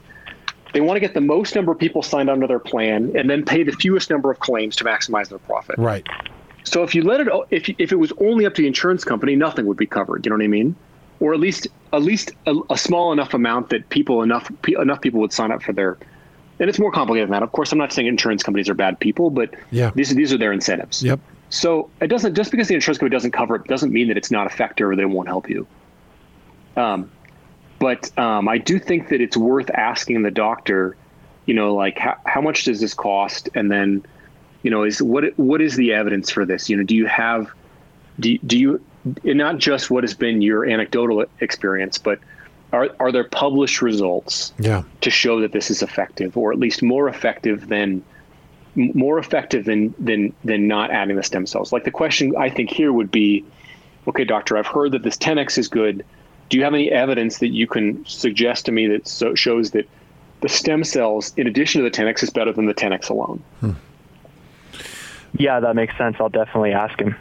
[0.72, 3.44] They want to get the most number of people signed under their plan and then
[3.44, 5.78] pay the fewest number of claims to maximize their profit.
[5.78, 6.06] Right.
[6.64, 9.36] So if you let it, if if it was only up to the insurance company,
[9.36, 10.26] nothing would be covered.
[10.26, 10.74] You know what I mean?
[11.20, 15.20] Or at least at least a, a small enough amount that people enough enough people
[15.20, 15.96] would sign up for their
[16.58, 17.42] and it's more complicated than that.
[17.42, 19.90] Of course, I'm not saying insurance companies are bad people, but yeah.
[19.94, 21.02] these these are their incentives.
[21.02, 21.20] Yep.
[21.48, 24.30] So it doesn't just because the insurance company doesn't cover it doesn't mean that it's
[24.30, 25.66] not effective or they won't help you.
[26.76, 27.10] Um,
[27.78, 30.96] but um, I do think that it's worth asking the doctor,
[31.46, 34.04] you know, like how, how much does this cost, and then,
[34.62, 36.68] you know, is what what is the evidence for this?
[36.68, 37.50] You know, do you have,
[38.18, 38.84] do do you,
[39.24, 42.18] not just what has been your anecdotal experience, but
[42.72, 44.82] are are there published results yeah.
[45.00, 48.02] to show that this is effective, or at least more effective than
[48.74, 51.72] more effective than than than not adding the stem cells?
[51.72, 53.44] Like the question I think here would be,
[54.06, 56.04] okay, doctor, I've heard that this Tenex is good.
[56.48, 59.88] Do you have any evidence that you can suggest to me that so shows that
[60.42, 63.42] the stem cells, in addition to the Tenex, is better than the Tenex alone?
[63.60, 63.72] Hmm.
[65.38, 66.16] Yeah, that makes sense.
[66.20, 67.16] I'll definitely ask him.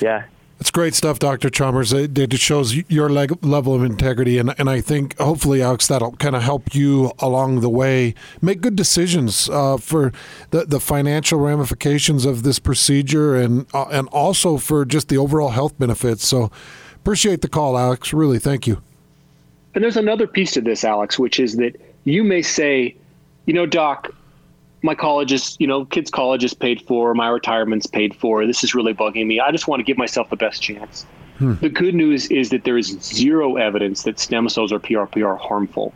[0.00, 0.24] Yeah.
[0.58, 1.50] It's great stuff, Dr.
[1.50, 1.92] Chalmers.
[1.92, 6.12] It, it shows your leg, level of integrity, and, and I think hopefully, Alex, that'll
[6.12, 10.12] kind of help you along the way make good decisions uh, for
[10.50, 15.50] the, the financial ramifications of this procedure, and uh, and also for just the overall
[15.50, 16.26] health benefits.
[16.26, 16.50] So,
[16.94, 18.14] appreciate the call, Alex.
[18.14, 18.80] Really, thank you.
[19.74, 22.96] And there's another piece to this, Alex, which is that you may say,
[23.44, 24.10] you know, Doc,
[24.82, 28.46] my college is, you know, kids' college is paid for, my retirement's paid for.
[28.46, 29.40] This is really bugging me.
[29.40, 31.06] I just want to give myself the best chance.
[31.38, 31.54] Hmm.
[31.60, 35.36] The good news is that there is zero evidence that stem cells or PRP are
[35.36, 35.92] harmful.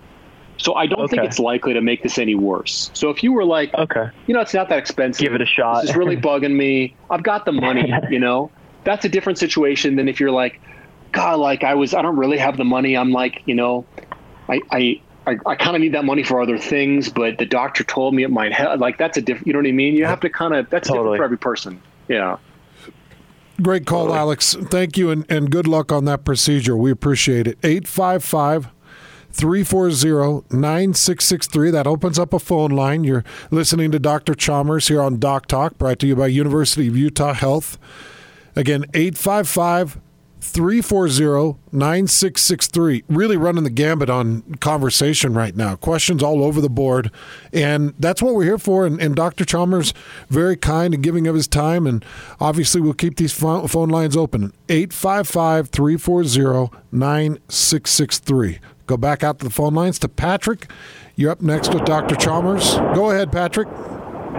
[0.58, 1.16] So I don't okay.
[1.16, 2.90] think it's likely to make this any worse.
[2.92, 5.22] So if you were like, okay, you know, it's not that expensive.
[5.24, 5.82] Give it a shot.
[5.82, 6.94] This is really bugging me.
[7.08, 8.50] I've got the money, you know.
[8.84, 10.60] That's a different situation than if you're like,
[11.12, 12.96] God, like I was, I don't really have the money.
[12.96, 13.86] I'm like, you know,
[14.48, 17.84] I, I, I, I kind of need that money for other things, but the doctor
[17.84, 18.80] told me it might help.
[18.80, 19.94] Like that's a different, you know what I mean?
[19.94, 21.04] You have to kind of, that's totally.
[21.04, 21.82] different for every person.
[22.08, 22.38] Yeah.
[23.62, 24.18] Great call, totally.
[24.18, 24.54] Alex.
[24.54, 26.76] Thank you and, and good luck on that procedure.
[26.76, 27.58] We appreciate it.
[27.62, 28.68] 855
[29.32, 31.70] 340 9663.
[31.70, 33.04] That opens up a phone line.
[33.04, 34.34] You're listening to Dr.
[34.34, 37.78] Chalmers here on Doc Talk, brought to you by University of Utah Health.
[38.56, 40.00] Again, 855
[40.40, 43.04] 340 9663.
[43.08, 45.76] Really running the gambit on conversation right now.
[45.76, 47.10] Questions all over the board.
[47.52, 48.86] And that's what we're here for.
[48.86, 49.44] And, and Dr.
[49.44, 49.92] Chalmers,
[50.28, 51.86] very kind and giving of his time.
[51.86, 52.04] And
[52.40, 58.58] obviously, we'll keep these phone, lines open 855 340 9663.
[58.86, 60.68] Go back out to the phone lines to Patrick.
[61.14, 62.16] You're up next with Dr.
[62.16, 62.74] Chalmers.
[62.94, 63.68] Go ahead, Patrick.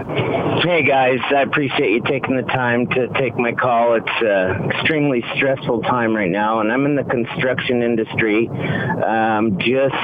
[0.04, 3.94] Hey guys, I appreciate you taking the time to take my call.
[3.94, 8.48] It's an extremely stressful time right now, and I'm in the construction industry.
[8.48, 9.94] Um, just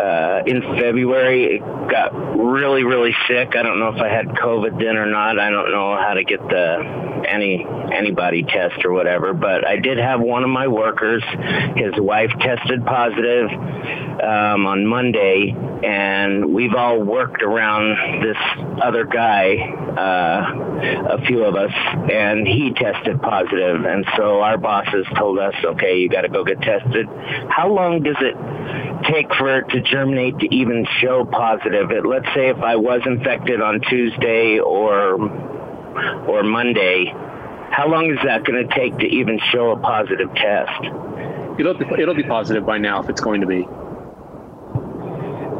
[0.00, 3.54] uh, in February, got really, really sick.
[3.56, 5.38] I don't know if I had COVID then or not.
[5.38, 9.98] I don't know how to get the any antibody test or whatever, but I did
[9.98, 11.22] have one of my workers.
[11.76, 15.54] His wife tested positive um, on Monday,
[15.84, 18.36] and we've all worked around this
[18.82, 19.56] other guy,
[19.96, 21.72] uh, a few of us,
[22.12, 26.44] and he tested positive, and so our bosses told us, okay, you got to go
[26.44, 27.06] get tested.
[27.48, 28.36] How long does it
[29.04, 31.90] take for it to germinate to even show positive?
[31.90, 35.14] It, let's say if I was infected on Tuesday or
[36.28, 37.06] or Monday,
[37.70, 40.72] how long is that going to take to even show a positive test?
[41.58, 43.66] It'll be, it'll be positive by now if it's going to be.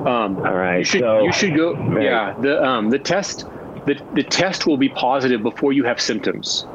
[0.07, 1.75] Um, All right, You should so- you should go.
[1.75, 2.05] Right.
[2.05, 2.35] Yeah.
[2.41, 3.47] The um, the test
[3.87, 6.67] the the test will be positive before you have symptoms.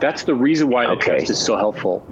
[0.00, 1.18] That's the reason why the Okay.
[1.18, 2.04] test is so helpful.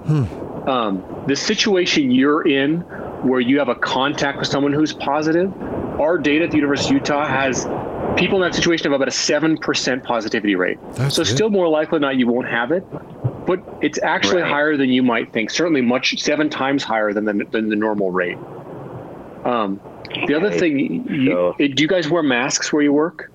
[0.67, 2.83] Um, the situation you're in,
[3.23, 5.51] where you have a contact with someone who's positive,
[5.99, 7.65] our data at the University of Utah has
[8.17, 10.77] people in that situation have about a seven percent positivity rate.
[10.93, 11.29] That's so good.
[11.33, 12.83] still more likely than not you won't have it,
[13.45, 14.51] but it's actually Right.
[14.51, 15.49] higher than you might think.
[15.49, 18.37] Certainly, much seven times higher than the, than the normal rate.
[19.45, 19.79] Um,
[20.27, 20.59] the other Okay.
[20.59, 23.31] thing, you, So- do you guys wear masks where you work?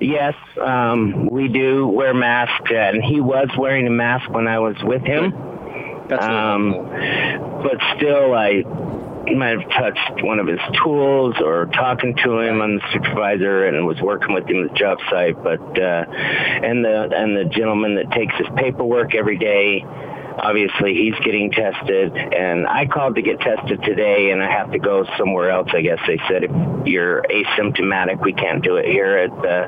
[0.00, 4.76] Yes, um, we do wear masks, and he was wearing a mask when I was
[4.84, 5.32] with him.
[6.08, 6.72] That's Um,
[7.62, 8.62] but still, I
[9.34, 12.62] might have touched one of his tools or talking to him.
[12.62, 15.42] I'm the supervisor and was working with him at the job site.
[15.42, 19.84] But uh, and the and the gentleman that takes his paperwork every day.
[20.40, 24.78] Obviously, he's getting tested, and I called to get tested today, and I have to
[24.78, 25.68] go somewhere else.
[25.74, 29.66] I guess they said if you're asymptomatic, we can't do it here at the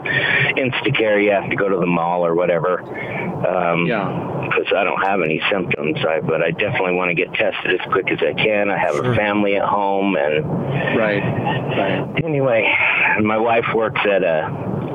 [0.60, 1.22] Instacare.
[1.22, 2.80] You have to go to the mall or whatever.
[3.46, 4.26] Um, Yeah.
[4.50, 5.98] because I don't have any symptoms.
[6.04, 8.68] I, but I definitely want to get tested as quick as I can.
[8.70, 9.12] I have Sure.
[9.12, 10.44] a family at home, and
[10.96, 11.22] Right.
[11.22, 12.24] Right.
[12.24, 12.72] anyway,
[13.22, 14.48] my wife works at a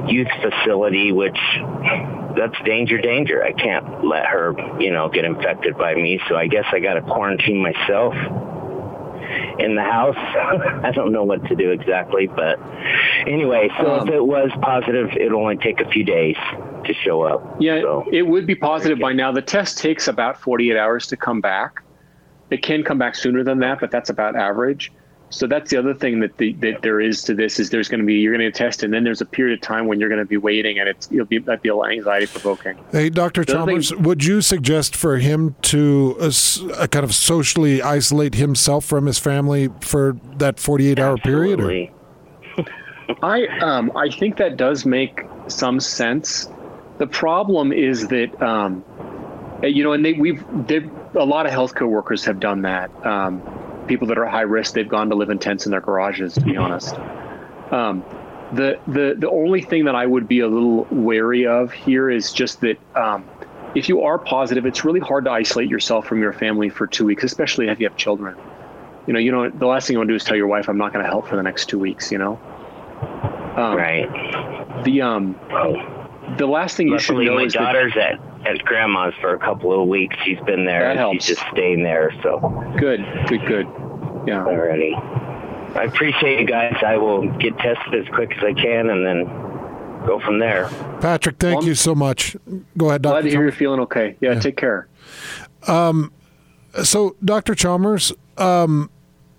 [0.07, 1.37] youth facility, which
[2.37, 3.43] that's danger, danger.
[3.43, 6.19] I can't let her, you know, get infected by me.
[6.27, 8.13] So I guess I got to quarantine myself
[9.59, 10.15] in the house.
[10.83, 12.59] I don't know what to do exactly, but
[13.27, 16.35] anyway, so Um, if it was positive, it'll only take a few days
[16.85, 17.55] to show up.
[17.59, 19.31] Yeah, So- it would be positive by now.
[19.31, 21.81] The test takes about 48 hours to come back.
[22.51, 24.91] It can come back sooner than that, but that's about average.
[25.31, 27.99] So that's the other thing that the, that there is to this is there's going
[27.99, 30.07] to be you're going to test and then there's a period of time when you're
[30.07, 32.77] going to be waiting, and it's it'll be that'd be a little anxiety provoking.
[32.91, 33.43] Hey, Dr.
[33.43, 37.13] The other thing- Chalmers, would you suggest for him to uh, s- uh, kind of
[37.13, 41.59] socially isolate himself from his family for that 48 hour period?
[41.59, 41.63] Or?
[41.71, 41.91] Absolutely.
[43.21, 46.47] I um I think that does make some sense.
[46.97, 48.83] The problem is that um,
[49.63, 50.43] you know, and they we've
[51.15, 52.89] a lot of healthcare workers have done that.
[53.05, 53.41] Um,
[53.88, 56.34] people that are high risk, they've gone to live in tents in their garages.
[56.36, 56.95] To be honest,
[57.71, 58.04] um,
[58.54, 62.32] the the the only thing that I would be a little wary of here is
[62.32, 62.78] just that.
[62.95, 63.26] Um,
[63.76, 67.04] if you are positive, it's really hard to isolate yourself from your family for two
[67.04, 68.38] weeks, especially if you have children.
[69.06, 70.69] You know, you know, the last thing you want to do is tell your wife,
[70.69, 72.39] "I'm not going to help for the next two weeks." You know,
[73.58, 74.84] um, Right.
[74.86, 75.36] the um
[76.38, 79.34] the last thing you should Luckily, know my is that daughter's at, at grandma's for
[79.34, 80.15] a couple of weeks.
[80.23, 80.81] She's been there.
[80.81, 81.25] That and helps.
[81.25, 82.12] She's just staying there.
[82.23, 82.39] So
[82.79, 83.67] good, good, good.
[84.27, 84.45] Yeah.
[84.45, 84.93] already.
[84.95, 86.75] I appreciate you guys.
[86.86, 89.25] I will get tested as quick as I can and then
[90.05, 90.69] go from there.
[91.01, 92.36] Patrick, thank Well, you so much.
[92.77, 93.23] Go ahead, Glad Dr.
[93.23, 94.15] to hear you're feeling okay.
[94.21, 94.88] Yeah, take care.
[95.67, 96.12] Um,
[96.84, 97.55] So, Dr.
[97.55, 98.89] Chalmers, um,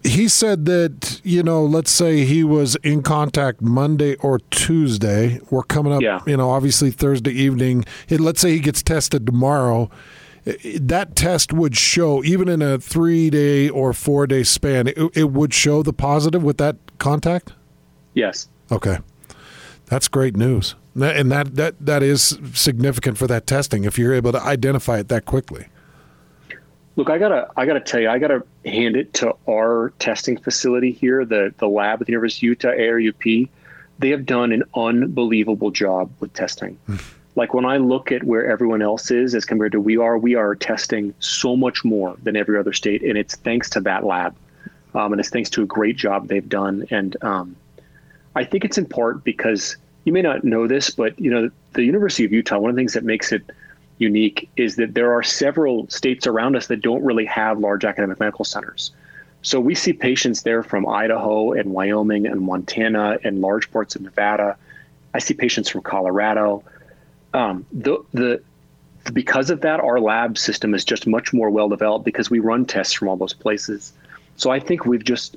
[0.06, 5.40] he said that, you know, let's say he was in contact Monday or Tuesday.
[5.50, 6.20] We're coming up, Yeah.
[6.26, 7.84] you know, obviously Thursday evening.
[8.10, 9.90] Let's say he gets tested tomorrow.
[10.80, 15.30] That test would show, even in a three day or four day span, it, it
[15.32, 17.52] would show the positive with that contact?
[18.14, 18.48] Yes.
[18.70, 18.98] Okay.
[19.86, 20.74] That's great news.
[20.94, 25.08] And that, that, that is significant for that testing if you're able to identify it
[25.08, 25.66] that quickly.
[26.96, 30.92] Look, I gotta, I gotta tell you, I gotta hand it to our testing facility
[30.92, 33.48] here, the the lab at the University of Utah, ARUP.
[33.98, 36.78] They have done an unbelievable job with testing.
[37.36, 40.34] like when I look at where everyone else is as compared to we are, we
[40.34, 44.34] are testing so much more than every other state, and it's thanks to that lab,
[44.94, 46.86] um, and it's thanks to a great job they've done.
[46.90, 47.56] And um,
[48.34, 51.84] I think it's in part because you may not know this, but you know the
[51.84, 52.58] University of Utah.
[52.58, 53.42] One of the things that makes it
[53.98, 58.20] unique is that there are several states around us that don't really have large academic
[58.20, 58.92] medical centers.
[59.42, 64.02] So we see patients there from Idaho and Wyoming and Montana and large parts of
[64.02, 64.56] Nevada.
[65.14, 66.64] I see patients from Colorado.
[67.32, 68.42] Um, the, the
[69.12, 72.66] because of that, our lab system is just much more well developed because we run
[72.66, 73.92] tests from all those places.
[74.36, 75.36] So I think we've just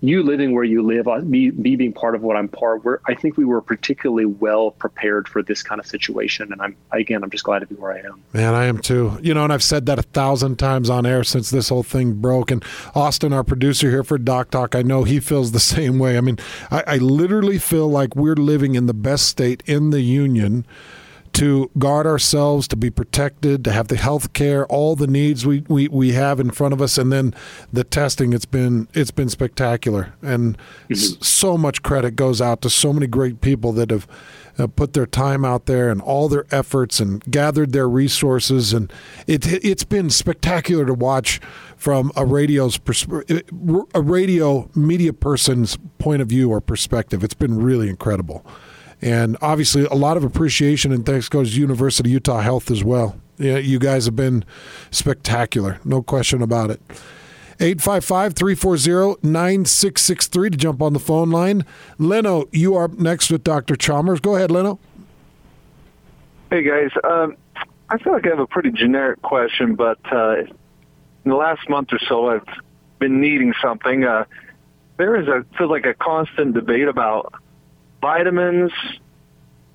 [0.00, 3.00] you living where you live, uh, me, me being part of what I'm part, where
[3.06, 6.52] I think we were particularly well prepared for this kind of situation.
[6.52, 8.22] And I'm, again, I'm just glad to be where I am.
[8.32, 9.18] Man, I am too.
[9.20, 12.14] You know, and I've said that a thousand times on air since this whole thing
[12.14, 12.50] broke.
[12.50, 16.16] And Austin, our producer here for Doc Talk, I know he feels the same way.
[16.16, 16.38] I mean,
[16.70, 20.64] I, I literally feel like we're living in the best state in the union
[21.38, 25.60] to guard ourselves, to be protected, to have the health care, all the needs we,
[25.68, 27.32] we, we have in front of us, and then
[27.72, 28.32] the testing.
[28.32, 31.22] It's been it's been spectacular, and mm-hmm.
[31.22, 34.08] so much credit goes out to so many great people that have
[34.58, 38.92] uh, put their time out there and all their efforts and gathered their resources, and
[39.28, 41.40] it it's been spectacular to watch
[41.76, 43.06] from a radio's pers-
[43.94, 47.22] a radio media person's point of view or perspective.
[47.22, 48.44] It's been really incredible.
[49.00, 52.82] And obviously, a lot of appreciation and thanks goes to University of Utah Health as
[52.82, 53.16] well.
[53.38, 54.44] Yeah, you guys have been
[54.90, 56.80] spectacular, no question about it.
[57.60, 61.64] 855 340 9663 to jump on the phone line.
[61.98, 63.74] Leno, you are next with Dr.
[63.74, 64.20] Chalmers.
[64.20, 64.78] Go ahead, Leno.
[66.50, 66.90] Hey, guys.
[67.02, 67.36] Um,
[67.90, 70.50] I feel like I have a pretty generic question, but uh, in
[71.24, 72.46] the last month or so, I've
[72.98, 74.04] been needing something.
[74.04, 74.24] Uh,
[74.96, 77.34] there is a feels like a constant debate about
[78.00, 78.72] vitamins.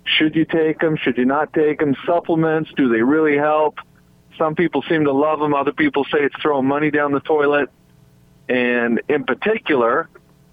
[0.04, 0.96] Should you take them?
[0.96, 1.96] Should you not take them?
[2.06, 3.78] Supplements, do they really help?
[4.38, 5.54] Some people seem to love them.
[5.54, 7.70] Other people say it's throwing money down the toilet.
[8.48, 10.08] And in particular,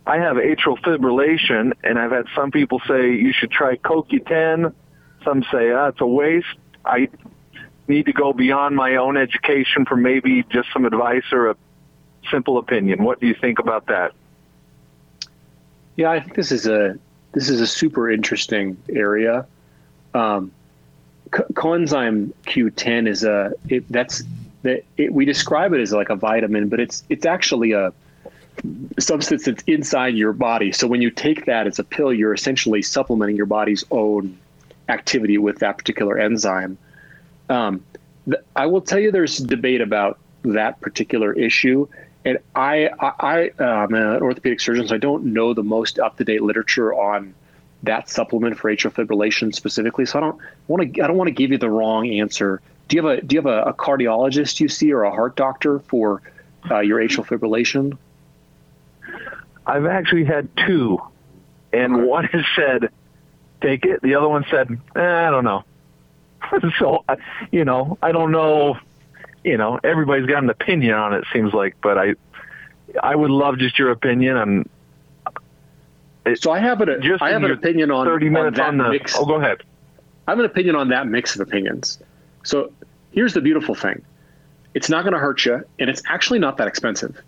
[0.05, 4.73] I have atrial fibrillation, and I've had some people say you should try CoQ10.
[5.23, 6.47] Some say ah, it's a waste.
[6.85, 7.09] I
[7.87, 11.55] need to go beyond my own education for maybe just some advice or a
[12.31, 13.03] simple opinion.
[13.03, 14.13] What do you think about that?
[15.95, 16.97] Yeah, I think this is a
[17.33, 19.45] this is a super interesting area.
[20.13, 20.51] Um,
[21.31, 24.23] coenzyme Q10 is a it, that's
[24.63, 27.93] that it, we describe it as like a vitamin, but it's it's actually a
[28.99, 30.71] substance that's inside your body.
[30.71, 34.37] So when you take that as a pill, you're essentially supplementing your body's own
[34.89, 36.77] activity with that particular enzyme.
[37.49, 37.83] Um,
[38.55, 41.87] I will tell you, there's debate about that particular issue,
[42.23, 46.17] and I, I, I am an orthopedic surgeon, so I don't know the most up
[46.17, 47.33] to date literature on
[47.83, 50.05] that supplement for atrial fibrillation specifically.
[50.05, 52.61] So I don't want to I don't want to give you the wrong answer.
[52.87, 55.35] Do you have a do you have a, a cardiologist you see or a heart
[55.35, 56.21] doctor for
[56.69, 57.97] uh, your atrial fibrillation?
[59.65, 60.99] I've actually had two,
[61.73, 62.89] and one has said
[63.61, 64.01] take it.
[64.01, 65.63] The other one said eh, I don't know.
[66.77, 67.03] so
[67.51, 68.77] you know I don't know
[69.43, 71.23] you know, everybody's got an opinion on it.
[71.33, 72.15] Seems like, but I,
[73.01, 74.69] I would love just your opinion on.
[76.25, 78.77] It, so I have an just I have an opinion on thirty minutes on, on
[78.77, 78.89] the.
[78.89, 79.15] Mix.
[79.17, 79.63] Oh, go ahead.
[80.27, 81.99] I have an opinion on that mix of opinions.
[82.43, 82.71] So
[83.11, 84.03] here's the beautiful thing:
[84.73, 87.19] it's not going to hurt you, and it's actually not that expensive.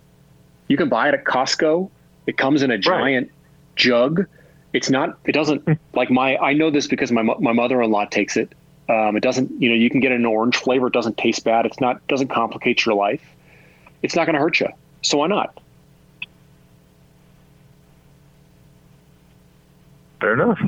[0.68, 1.90] You can buy it at Costco.
[2.26, 3.76] It comes in a giant right.
[3.76, 4.26] jug.
[4.72, 5.18] It's not.
[5.24, 6.36] It doesn't like my.
[6.36, 8.52] I know this because my my mother in law takes it.
[8.88, 10.88] Um, it doesn't, you know, you can get an orange flavor.
[10.88, 11.64] It doesn't taste bad.
[11.66, 13.22] It's not, doesn't complicate your life.
[14.02, 14.68] It's not going to hurt you.
[15.02, 15.58] So why not?
[20.20, 20.60] Fair enough.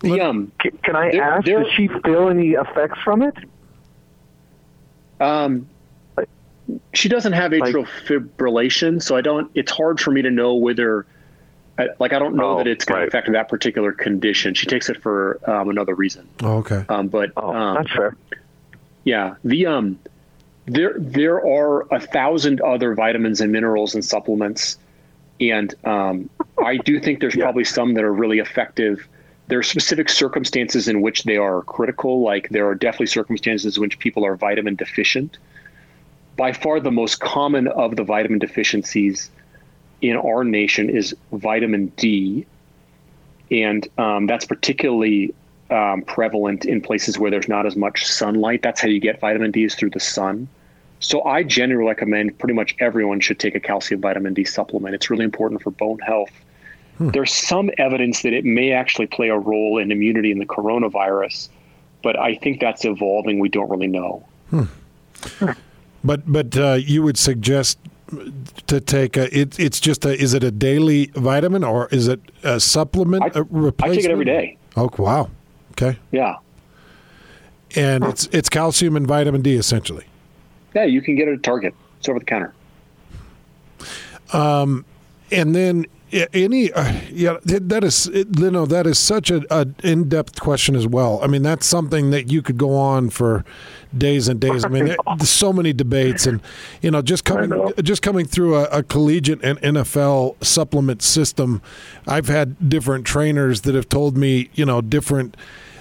[0.00, 3.34] The, um, can, can I ask, does she feel any effects from it?
[5.20, 5.68] Um,
[6.92, 9.50] she doesn't have atrial like, fibrillation, so I don't.
[9.54, 11.06] It's hard for me to know whether
[11.78, 13.04] I, like I don't know oh, that it's going right.
[13.04, 14.54] to affect that particular condition.
[14.54, 16.28] She takes it for um, another reason.
[16.42, 16.84] Oh, okay.
[16.88, 18.16] Um, but oh, um, that's fair.
[19.04, 19.98] Yeah, the um,
[20.66, 24.78] there there are a thousand other vitamins and minerals and supplements,
[25.40, 26.30] and um,
[26.62, 27.44] I do think there's yeah.
[27.44, 29.06] probably some that are really effective.
[29.48, 32.22] There are specific circumstances in which they are critical.
[32.22, 35.38] Like there are definitely circumstances in which people are vitamin deficient.
[36.36, 39.30] By far, the most common of the vitamin deficiencies
[40.00, 42.46] in our nation is vitamin D,
[43.50, 45.34] and um, that's particularly
[45.70, 48.62] um, prevalent in places where there's not as much sunlight.
[48.62, 50.48] That's how you get vitamin D is through the sun.
[51.00, 54.94] So I generally recommend pretty much everyone should take a calcium vitamin D supplement.
[54.94, 56.30] It's really important for bone health.
[56.98, 61.50] There's some evidence that it may actually play a role in immunity in the coronavirus,
[62.02, 63.38] but I think that's evolving.
[63.38, 64.24] We don't really know.
[66.02, 67.78] But but uh, you would suggest
[68.68, 72.20] to take a it, it's just a is it a daily vitamin or is it
[72.44, 73.92] a supplement I- a replacement?
[73.92, 74.56] I take it every day.
[74.76, 75.30] Oh wow.
[75.72, 75.98] Okay.
[76.12, 76.36] Yeah.
[77.74, 80.04] And it's it's calcium and vitamin D essentially.
[80.74, 81.74] Yeah, you can get it at Target.
[81.98, 82.54] It's over the counter.
[84.32, 84.84] Um,
[85.32, 90.40] And then any uh, yeah that is you know that is such a, a in-depth
[90.40, 91.20] question as well.
[91.22, 93.44] I mean that's something that you could go on for
[93.96, 94.64] days and days.
[94.64, 96.40] I mean so many debates and
[96.80, 101.60] you know just coming just coming through a, a collegiate and NFL supplement system.
[102.06, 105.36] I've had different trainers that have told me you know different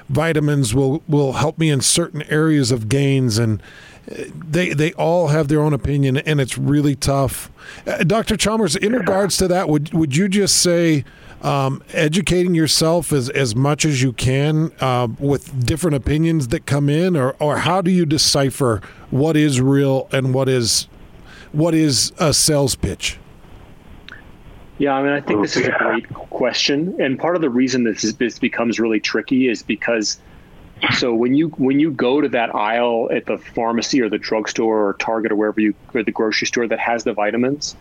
[0.10, 3.62] vitamins will will help me in certain areas of gains and
[4.08, 7.52] they they all have their own opinion and it's really tough.
[7.88, 8.38] Uh, Dr.
[8.38, 11.04] Chalmers, in regards to that, would would you just say
[11.42, 16.90] um, educating yourself as as much as you can uh, with different opinions that come
[16.90, 20.88] in, or or how do you decipher what is real and what is
[21.52, 23.18] what is a sales pitch?
[24.78, 27.86] Yeah, I mean, I think this is a great question, and part of the reason
[27.86, 30.20] this, is, this becomes really tricky is because
[30.94, 34.90] so when you when you go to that aisle at the pharmacy or the drugstore
[34.90, 37.76] or Target or wherever you or the grocery store that has the vitamins,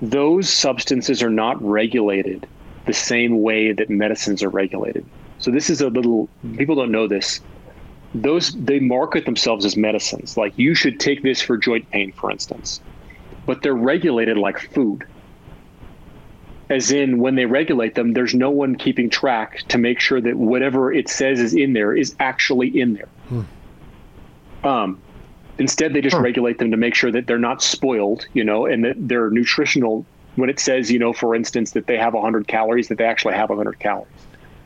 [0.00, 2.46] those substances are not regulated
[2.86, 5.04] the same way that medicines are regulated.
[5.38, 7.40] So this is a little people don't know this.
[8.14, 10.36] Those they market themselves as medicines.
[10.36, 12.80] Like you should take this for joint pain, for instance,
[13.46, 15.06] but they're regulated like food
[16.70, 20.36] as in when they regulate them there's no one keeping track to make sure that
[20.36, 23.08] whatever it says is in there is actually in there.
[24.64, 25.00] Um,
[25.58, 28.84] instead they just regulate them to make sure that they're not spoiled you know and
[28.84, 30.04] that they're nutritional
[30.36, 33.34] when it says you know for instance that they have 100 calories that they actually
[33.34, 34.08] have 100 calories.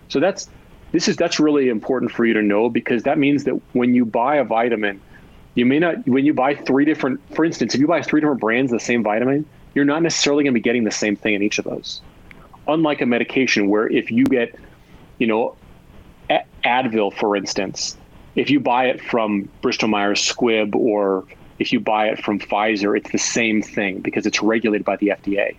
[0.09, 0.49] So that's
[0.93, 4.05] this is that's really important for you to know because that means that when you
[4.05, 5.01] buy a vitamin
[5.55, 8.41] you may not when you buy three different for instance if you buy three different
[8.41, 9.45] brands of the same vitamin
[9.75, 12.01] you're not necessarily going to be getting the same thing in each of those.
[12.69, 14.55] Unlike a medication where if you get
[15.19, 15.57] you know
[16.65, 17.97] advil for instance
[18.35, 21.25] if you buy it from bristol myers squibb or
[21.59, 25.09] if you buy it from pfizer it's the same thing because it's regulated by the
[25.09, 25.57] fda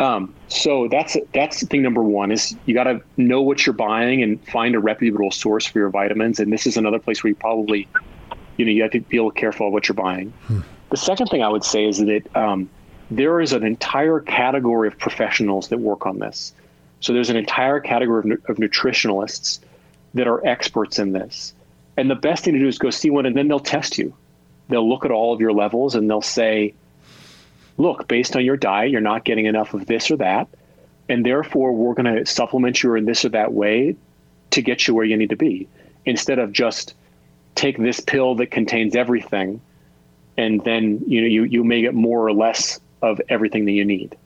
[0.00, 4.22] um, so that's that's thing number one is you got to know what you're buying
[4.22, 6.38] and find a reputable source for your vitamins.
[6.38, 7.88] And this is another place where you probably
[8.56, 10.32] you know you have to be a little careful of what you're buying
[10.90, 12.68] the second thing I would say is that um,
[13.10, 16.52] there is an entire category of professionals that work on this.
[17.00, 19.60] So there's an entire category of, of nutritionalists
[20.14, 21.54] that are experts in this.
[21.96, 24.14] And the best thing to do is go see one, and then they'll test you.
[24.68, 26.74] They'll look at all of your levels and they'll say,
[27.76, 30.48] look, based on your diet, you're not getting enough of this or that.
[31.08, 33.96] And therefore, we're going to supplement you in this or that way
[34.50, 35.68] to get you where you need to be
[36.04, 36.94] instead of just
[37.54, 39.60] take this pill that contains everything
[40.38, 43.84] and then you know you you may get more or less of everything that you
[43.84, 44.16] need.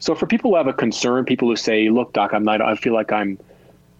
[0.00, 2.60] So for people who have a concern, people who say, "Look, doc, I'm not.
[2.60, 3.38] I feel like I'm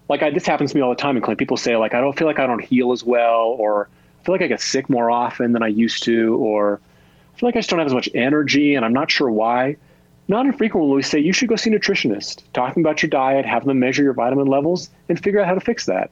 [0.08, 1.38] like I, this happens to me all the time in clinic.
[1.38, 3.88] People say like I don't feel like I don't heal as well, or
[4.20, 6.80] I feel like I get sick more often than I used to, or
[7.34, 9.76] I feel like I just don't have as much energy, and I'm not sure why."
[10.26, 13.66] Not infrequently, we say you should go see a nutritionist, talking about your diet, have
[13.66, 16.10] them measure your vitamin levels, and figure out how to fix that.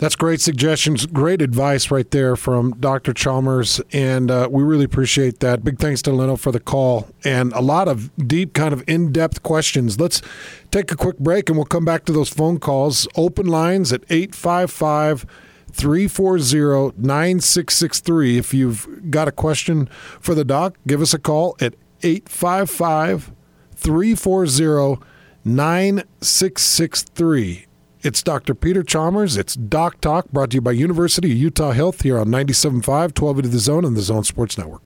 [0.00, 3.12] That's great suggestions, great advice right there from Dr.
[3.12, 5.62] Chalmers, and uh, we really appreciate that.
[5.62, 9.42] Big thanks to Leno for the call and a lot of deep, kind of in-depth
[9.42, 10.00] questions.
[10.00, 10.22] Let's
[10.70, 13.06] take a quick break, and we'll come back to those phone calls.
[13.14, 15.26] Open lines at 855
[15.70, 18.38] 340 9663.
[18.38, 19.86] If you've got a question
[20.18, 23.32] for the doc, give us a call at 855
[23.76, 25.04] 340
[25.44, 27.66] 9663.
[28.02, 28.54] It's Dr.
[28.54, 29.36] Peter Chalmers.
[29.36, 33.42] It's Doc Talk, brought to you by University of Utah Health here on 97.5, 12
[33.42, 34.80] to the Zone and the Zone Sports Network.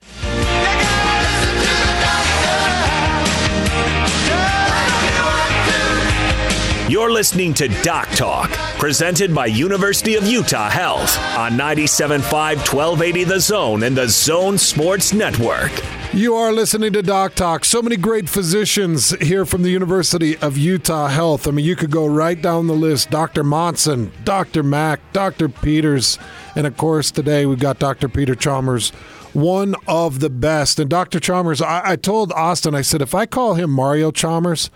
[6.86, 13.40] You're listening to Doc Talk, presented by University of Utah Health on 97.5 1280 The
[13.40, 15.72] Zone and the Zone Sports Network.
[16.12, 17.64] You are listening to Doc Talk.
[17.64, 21.48] So many great physicians here from the University of Utah Health.
[21.48, 23.42] I mean, you could go right down the list Dr.
[23.44, 24.62] Monson, Dr.
[24.62, 25.48] Mack, Dr.
[25.48, 26.18] Peters,
[26.54, 28.10] and of course, today we've got Dr.
[28.10, 28.92] Peter Chalmers
[29.34, 30.78] one of the best.
[30.78, 31.20] And Dr.
[31.20, 34.70] Chalmers, I, I told Austin, I said, if I call him Mario Chalmers,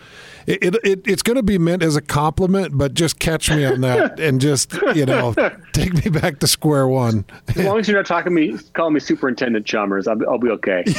[0.46, 3.66] it, it, it it's going to be meant as a compliment, but just catch me
[3.66, 5.34] on that and just you know
[5.72, 7.26] take me back to square one.
[7.48, 10.84] As long as you're not talking me, calling me Superintendent Chalmers, I'll, I'll be okay.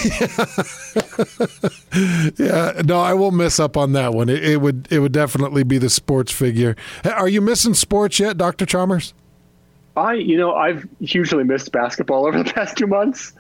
[2.37, 4.29] yeah, no, I won't mess up on that one.
[4.29, 6.75] It, it would it would definitely be the sports figure.
[7.03, 9.15] Are you missing sports yet, Doctor Chalmers?
[9.97, 13.33] I, you know, I've hugely missed basketball over the past two months.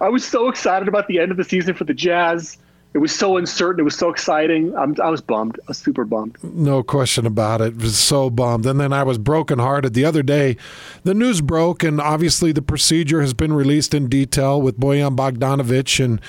[0.00, 2.56] I was so excited about the end of the season for the Jazz.
[2.92, 3.80] It was so uncertain.
[3.80, 4.76] It was so exciting.
[4.76, 5.60] I'm, I was bummed.
[5.60, 6.36] I was super bummed.
[6.42, 7.74] No question about it.
[7.74, 7.76] it.
[7.76, 8.66] Was so bummed.
[8.66, 10.56] And then I was brokenhearted the other day.
[11.04, 16.04] The news broke, and obviously the procedure has been released in detail with Bojan Bogdanovic
[16.04, 16.20] and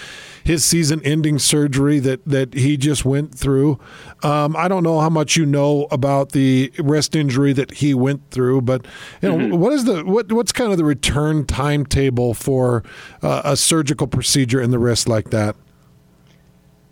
[0.44, 3.80] his season-ending surgery that that he just went through.
[4.24, 8.30] Um, I don't know how much you know about the wrist injury that he went
[8.32, 8.86] through, but
[9.22, 9.58] you know mm-hmm.
[9.58, 12.84] what is the what what's kind of the return timetable for
[13.22, 15.56] uh, a surgical procedure in the wrist like that?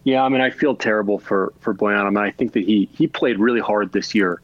[0.09, 2.03] Yeah, I mean, I feel terrible for for Bojan.
[2.03, 4.41] I mean, I think that he he played really hard this year,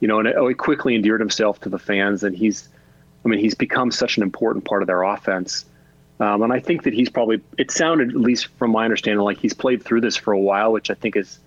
[0.00, 2.68] you know, and oh, he quickly endeared himself to the fans, and he's,
[3.24, 5.66] I mean, he's become such an important part of their offense.
[6.18, 7.40] Um, and I think that he's probably.
[7.58, 10.72] It sounded, at least from my understanding, like he's played through this for a while,
[10.72, 11.38] which I think is,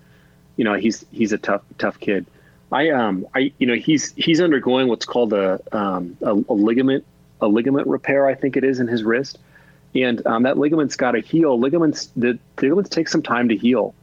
[0.56, 2.24] you know, he's he's a tough tough kid.
[2.72, 7.04] I um I you know he's he's undergoing what's called a um a, a ligament
[7.42, 9.38] a ligament repair I think it is in his wrist
[10.02, 11.58] and um, that ligament's got to heal.
[11.58, 13.94] Ligaments, the, the, ligaments take some time to heal.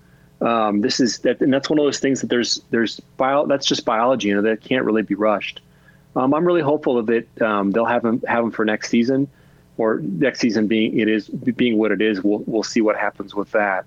[0.41, 3.46] Um, this is that, and that's one of those things that there's there's bio.
[3.46, 5.62] That's just biology, you know, that can't really be rushed.
[6.16, 9.30] Um, I'm really hopeful that um, they'll have them have them for next season,
[9.78, 12.22] or next season being it is being what it is.
[12.22, 13.86] We'll we'll see what happens with that.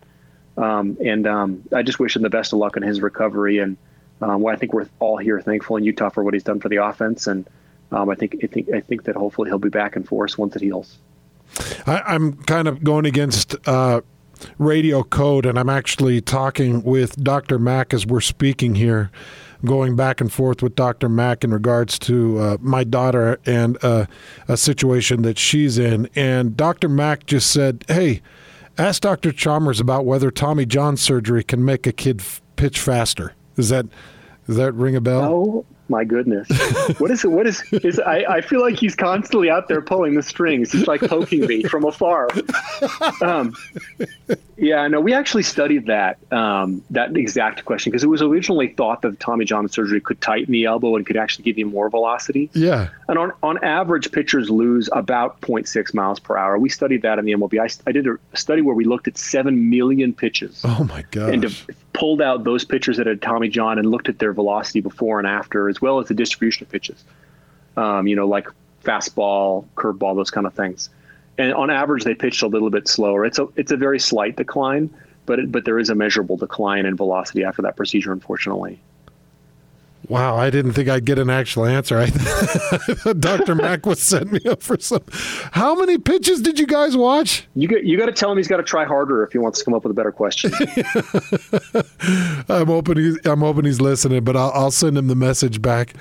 [0.57, 3.59] Um, and um, I just wish him the best of luck in his recovery.
[3.59, 3.77] And
[4.21, 6.77] um, I think we're all here thankful in Utah for what he's done for the
[6.77, 7.27] offense.
[7.29, 7.49] And
[7.93, 10.63] I think I think I think that hopefully he'll be back in force once it
[10.63, 10.99] heals.
[11.87, 14.01] I, am kind of going against uh,
[14.59, 17.59] radio code, and I'm actually talking with Dr.
[17.59, 19.11] Mack as we're speaking here,
[19.65, 21.09] going back and forth with Dr.
[21.09, 24.07] Mack in regards to uh, my daughter and uh,
[24.47, 26.09] a situation that she's in.
[26.15, 26.89] And Dr.
[26.89, 28.23] Mack just said, Hey,
[28.77, 29.33] ask Dr.
[29.33, 33.35] Chalmers about whether Tommy John surgery can make a kid f- pitch faster.
[33.57, 33.87] Is that
[34.47, 35.23] does that ring a bell?
[35.23, 36.49] No, my goodness.
[36.99, 40.15] What is it what is is I, I feel like he's constantly out there pulling
[40.15, 40.73] the strings.
[40.73, 42.29] He's like poking me from afar.
[43.23, 43.55] Um,
[44.59, 49.03] yeah no we actually studied that um, that exact question because it was originally thought
[49.03, 52.51] that tommy john surgery could tighten the elbow and could actually give you more velocity.
[52.53, 52.89] Yeah.
[53.09, 56.59] And on, on average pitchers lose about 0.6 miles per hour.
[56.59, 59.17] We studied that in the mlb i, I did a study where we looked at
[59.17, 63.79] 7 million pitches oh my god and pulled out those pitchers that had tommy john
[63.79, 67.05] and looked at their velocity before and after as well as the distribution of pitches.
[67.77, 68.49] Um, you know, like
[68.83, 70.91] fastball, curveball, those kind of things.
[71.39, 73.25] And on average, they pitched a little bit slower.
[73.25, 74.91] It's a it's a very slight decline,
[75.25, 78.81] but it, but there is a measurable decline in velocity after that procedure, unfortunately.
[80.09, 81.99] Wow, I didn't think I'd get an actual answer.
[81.99, 82.07] I
[83.13, 83.55] Dr.
[83.55, 85.03] Mack was setting me up for some.
[85.53, 87.47] How many pitches did you guys watch?
[87.55, 89.59] You got you got to tell him he's got to try harder if he wants
[89.59, 90.51] to come up with a better question.
[92.49, 95.93] I'm hoping he's I'm hoping he's listening, but I'll, I'll send him the message back.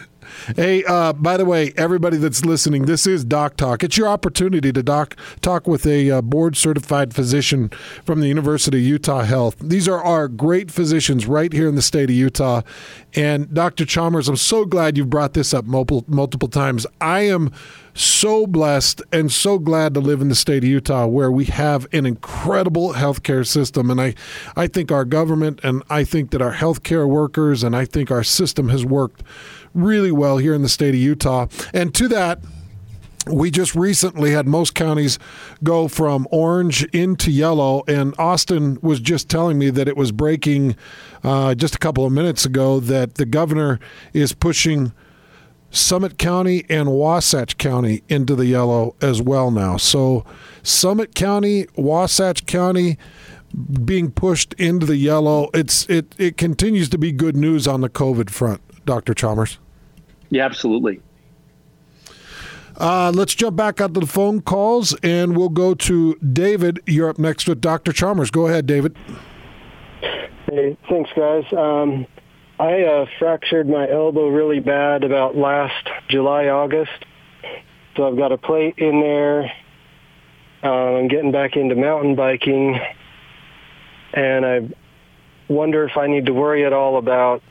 [0.56, 3.84] Hey, uh, by the way, everybody that's listening, this is Doc Talk.
[3.84, 7.70] It's your opportunity to doc talk with a uh, board certified physician
[8.06, 9.58] from the University of Utah Health.
[9.60, 12.62] These are our great physicians right here in the state of Utah.
[13.16, 13.86] And Dr.
[13.86, 16.86] Chalmers, I'm so glad you've brought this up multiple multiple times.
[17.02, 17.52] I am
[17.98, 21.88] so blessed and so glad to live in the state of Utah where we have
[21.92, 23.90] an incredible healthcare system.
[23.90, 24.14] And I,
[24.56, 28.24] I think our government and I think that our healthcare workers and I think our
[28.24, 29.24] system has worked
[29.78, 31.48] really well here in the state of Utah.
[31.74, 32.40] And to that,
[33.32, 35.20] we just recently had most counties
[35.64, 40.76] go from orange into yellow, and Austin was just telling me that it was breaking
[41.24, 43.80] uh, just a couple of minutes ago that the governor
[44.14, 44.94] is pushing
[45.70, 49.78] Summit County and Wasatch County into the yellow as well now.
[49.78, 50.26] So,
[50.64, 52.98] Summit County, Wasatch County
[53.84, 55.50] being pushed into the yellow.
[55.54, 59.14] It's it it continues to be good news on the COVID front, Dr.
[59.14, 59.60] Chalmers.
[60.30, 61.02] Yeah, absolutely.
[62.78, 66.80] Uh, let's jump back onto the phone calls and we'll go to David.
[66.86, 67.92] You're up next with Dr.
[67.92, 68.30] Chalmers.
[68.30, 68.96] Go ahead, David.
[70.46, 71.44] Hey, thanks, guys.
[71.52, 72.06] Um,
[72.60, 77.06] I uh, fractured my elbow really bad about last July, August.
[77.96, 79.52] So I've got a plate in there.
[80.64, 82.80] Uh, I'm getting back into mountain biking.
[84.14, 84.70] And I
[85.48, 87.42] wonder if I need to worry at all about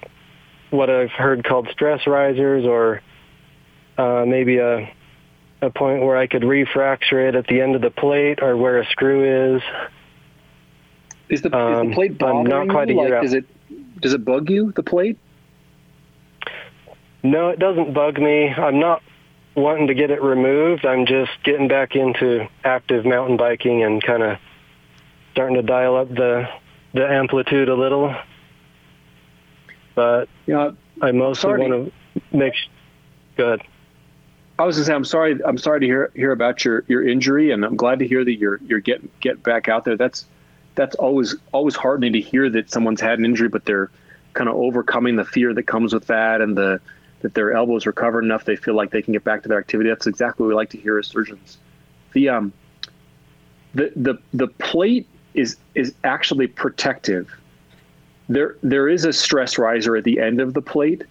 [0.71, 3.03] what I've heard called stress risers or
[3.99, 4.93] uh, maybe a
[5.63, 8.79] a point where I could refracture it at the end of the plate or where
[8.79, 9.63] a screw is.
[11.29, 13.23] Is the, is Um, the plate I'm not quite a year Like, out.
[13.23, 13.45] does it
[14.01, 14.73] does it bug you?
[14.77, 15.19] The plate?
[17.23, 18.49] No, it doesn't bug me.
[18.51, 19.03] I'm not
[19.57, 20.85] wanting to get it removed.
[20.85, 24.39] I'm just getting back into active mountain biking and kind of
[25.33, 26.49] starting to dial up the
[26.93, 28.15] the amplitude a little.
[29.97, 30.71] But Yeah.
[31.03, 31.69] I mostly sorry.
[31.69, 32.55] want to make.
[33.37, 33.61] Good.
[34.59, 35.39] I was gonna say I'm sorry.
[35.45, 38.35] I'm sorry to hear hear about your, your injury, and I'm glad to hear that
[38.35, 39.97] you're you're getting get back out there.
[39.97, 40.25] That's
[40.77, 43.91] that's always always heartening to hear that someone's had an injury, but they're
[44.33, 46.81] kind of overcoming the fear that comes with that, and the
[47.21, 49.59] that their elbows are covered enough they feel like they can get back to their
[49.59, 49.91] activity.
[49.91, 51.59] That's exactly what we like to hear as surgeons.
[52.13, 52.53] The um
[53.75, 57.31] the the the plate is is actually protective.
[58.29, 61.03] There there is a stress riser at the end of the plate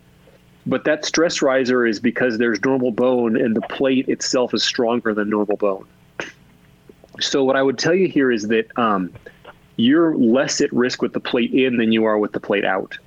[0.66, 5.14] but that stress riser is because there's normal bone and the plate itself is stronger
[5.14, 5.86] than normal bone.
[7.20, 9.14] So what I would tell you here is that um,
[9.76, 12.98] you're less at risk with the plate in than you are with the plate out.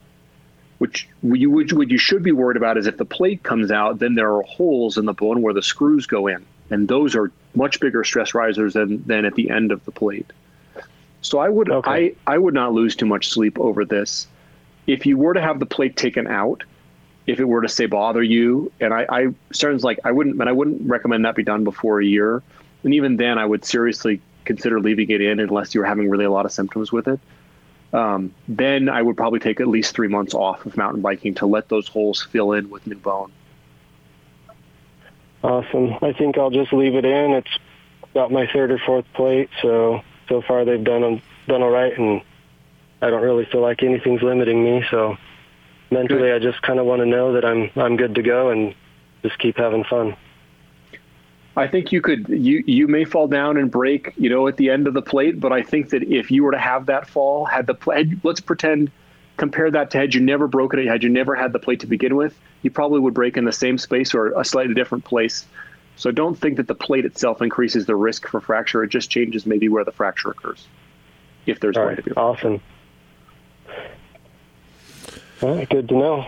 [0.79, 3.99] Which you would what you should be worried about is if the plate comes out,
[3.99, 7.33] then there are holes in the bone where the screws go in, and those are
[7.57, 10.33] much bigger stress risers than than at the end of the plate.
[11.23, 12.15] So I would Okay.
[12.27, 14.27] I I would not lose too much sleep over this.
[14.87, 16.65] If you were to have the plate taken out,
[17.27, 20.49] if it were to say bother you, and I, I sounds like I wouldn't, but
[20.49, 22.43] I wouldn't recommend that be done before a year.
[22.85, 26.25] And even then, I would seriously consider leaving it in unless you were having really
[26.25, 27.21] a lot of symptoms with it.
[27.93, 31.47] Um, then I would probably take at least three months off of mountain biking to
[31.47, 33.33] let those holes fill in with new bone.
[35.43, 35.95] Awesome.
[36.03, 37.33] I think I'll just leave it in.
[37.33, 37.59] It's
[38.13, 42.23] about my third or fourth plate, so so far they've done done all right, and
[43.01, 44.85] I don't really feel like anything's limiting me.
[44.91, 45.17] So
[45.91, 48.75] mentally, I just kind of want to know that I'm I'm good to go and
[49.23, 50.17] just keep having fun.
[51.57, 54.71] I think you could you you may fall down and break, you know, at the
[54.71, 57.45] end of the plate, but I think that if you were to have that fall,
[57.45, 58.93] had the plate, let's pretend,
[59.39, 61.87] compare that to had you never broken it, had you never had the plate to
[61.87, 65.47] begin with, you probably would break in the same space or a slightly different place.
[65.99, 68.85] So don't think that the plate itself increases the risk for fracture.
[68.85, 70.67] It just changes maybe where the fracture occurs,
[71.47, 72.05] if there's All going right.
[72.05, 72.17] to be.
[72.17, 72.61] Awesome.
[75.43, 75.69] All right.
[75.69, 76.27] Good to know.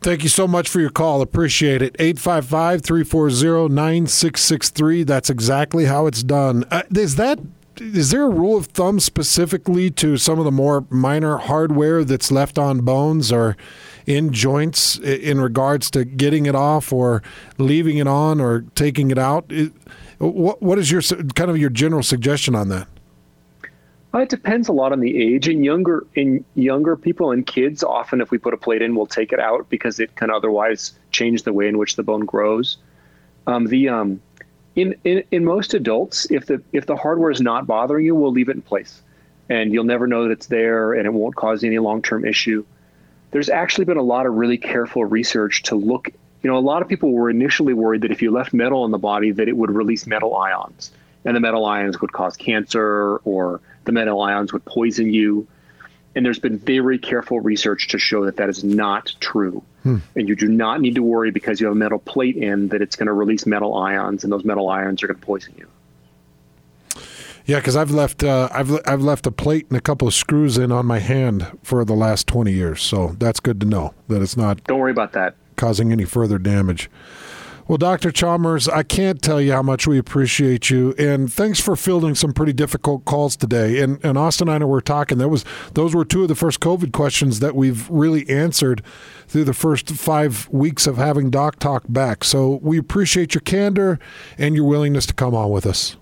[0.00, 1.20] Thank you so much for your call.
[1.20, 1.94] Appreciate it.
[1.98, 5.02] 855 340 9663.
[5.04, 6.64] That's exactly how it's done.
[6.70, 7.38] Uh, is that.
[7.76, 12.30] Is there a rule of thumb specifically to some of the more minor hardware that's
[12.30, 13.56] left on bones or
[14.06, 17.22] in joints in regards to getting it off or
[17.58, 19.44] leaving it on or taking it out?
[19.48, 19.72] It-
[20.18, 21.00] What what is your
[21.34, 22.86] kind of your general suggestion on that?
[24.12, 25.48] Uh, It depends a lot on the age.
[25.48, 29.06] In younger in younger people and kids, often if we put a plate in, we'll
[29.06, 32.76] take it out because it can otherwise change the way in which the bone grows.
[33.46, 34.20] Um, the um,
[34.76, 38.32] in, in in most adults, if the if the hardware is not bothering you, we'll
[38.32, 39.00] leave it in place,
[39.48, 42.64] and you'll never know that it's there, and it won't cause any long term issue.
[43.30, 46.08] There's actually been a lot of really careful research to look.
[46.42, 48.90] You know, a lot of people were initially worried that if you left metal in
[48.90, 50.90] the body, that it would release metal ions,
[51.24, 55.46] and the metal ions would cause cancer, or the metal ions would poison you.
[56.16, 59.62] And there's been very careful research to show that that is not true.
[59.84, 59.98] Hmm.
[60.16, 62.82] And you do not need to worry because you have a metal plate in that
[62.82, 65.68] it's going to release metal ions, and those metal ions are going to poison you.
[67.50, 70.56] Yeah, because I've left uh, I've I've left a plate and a couple of screws
[70.56, 74.22] in on my hand for the last twenty years, so that's good to know that
[74.22, 75.34] it's not Don't worry about that.
[75.56, 76.88] causing any further damage.
[77.66, 78.12] Well, Dr.
[78.12, 82.32] Chalmers, I can't tell you how much we appreciate you, and thanks for fielding some
[82.32, 83.80] pretty difficult calls today.
[83.80, 85.18] And, and Austin and I were talking.
[85.18, 85.44] That was
[85.74, 88.80] those were two of the first COVID questions that we've really answered
[89.26, 92.22] through the first five weeks of having Doc Talk back.
[92.22, 93.98] So we appreciate your candor
[94.38, 95.96] and your willingness to come on with us.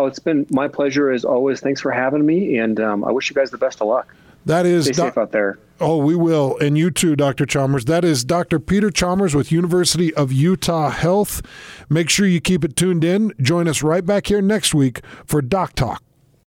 [0.00, 1.60] Oh, it's been my pleasure as always.
[1.60, 4.14] Thanks for having me, and um, I wish you guys the best of luck.
[4.46, 5.58] That is Stay Doc- safe out there.
[5.78, 6.56] Oh, we will.
[6.58, 7.44] And you too, Dr.
[7.44, 7.84] Chalmers.
[7.84, 8.58] That is Dr.
[8.58, 11.42] Peter Chalmers with University of Utah Health.
[11.90, 13.34] Make sure you keep it tuned in.
[13.42, 16.02] Join us right back here next week for Doc Talk.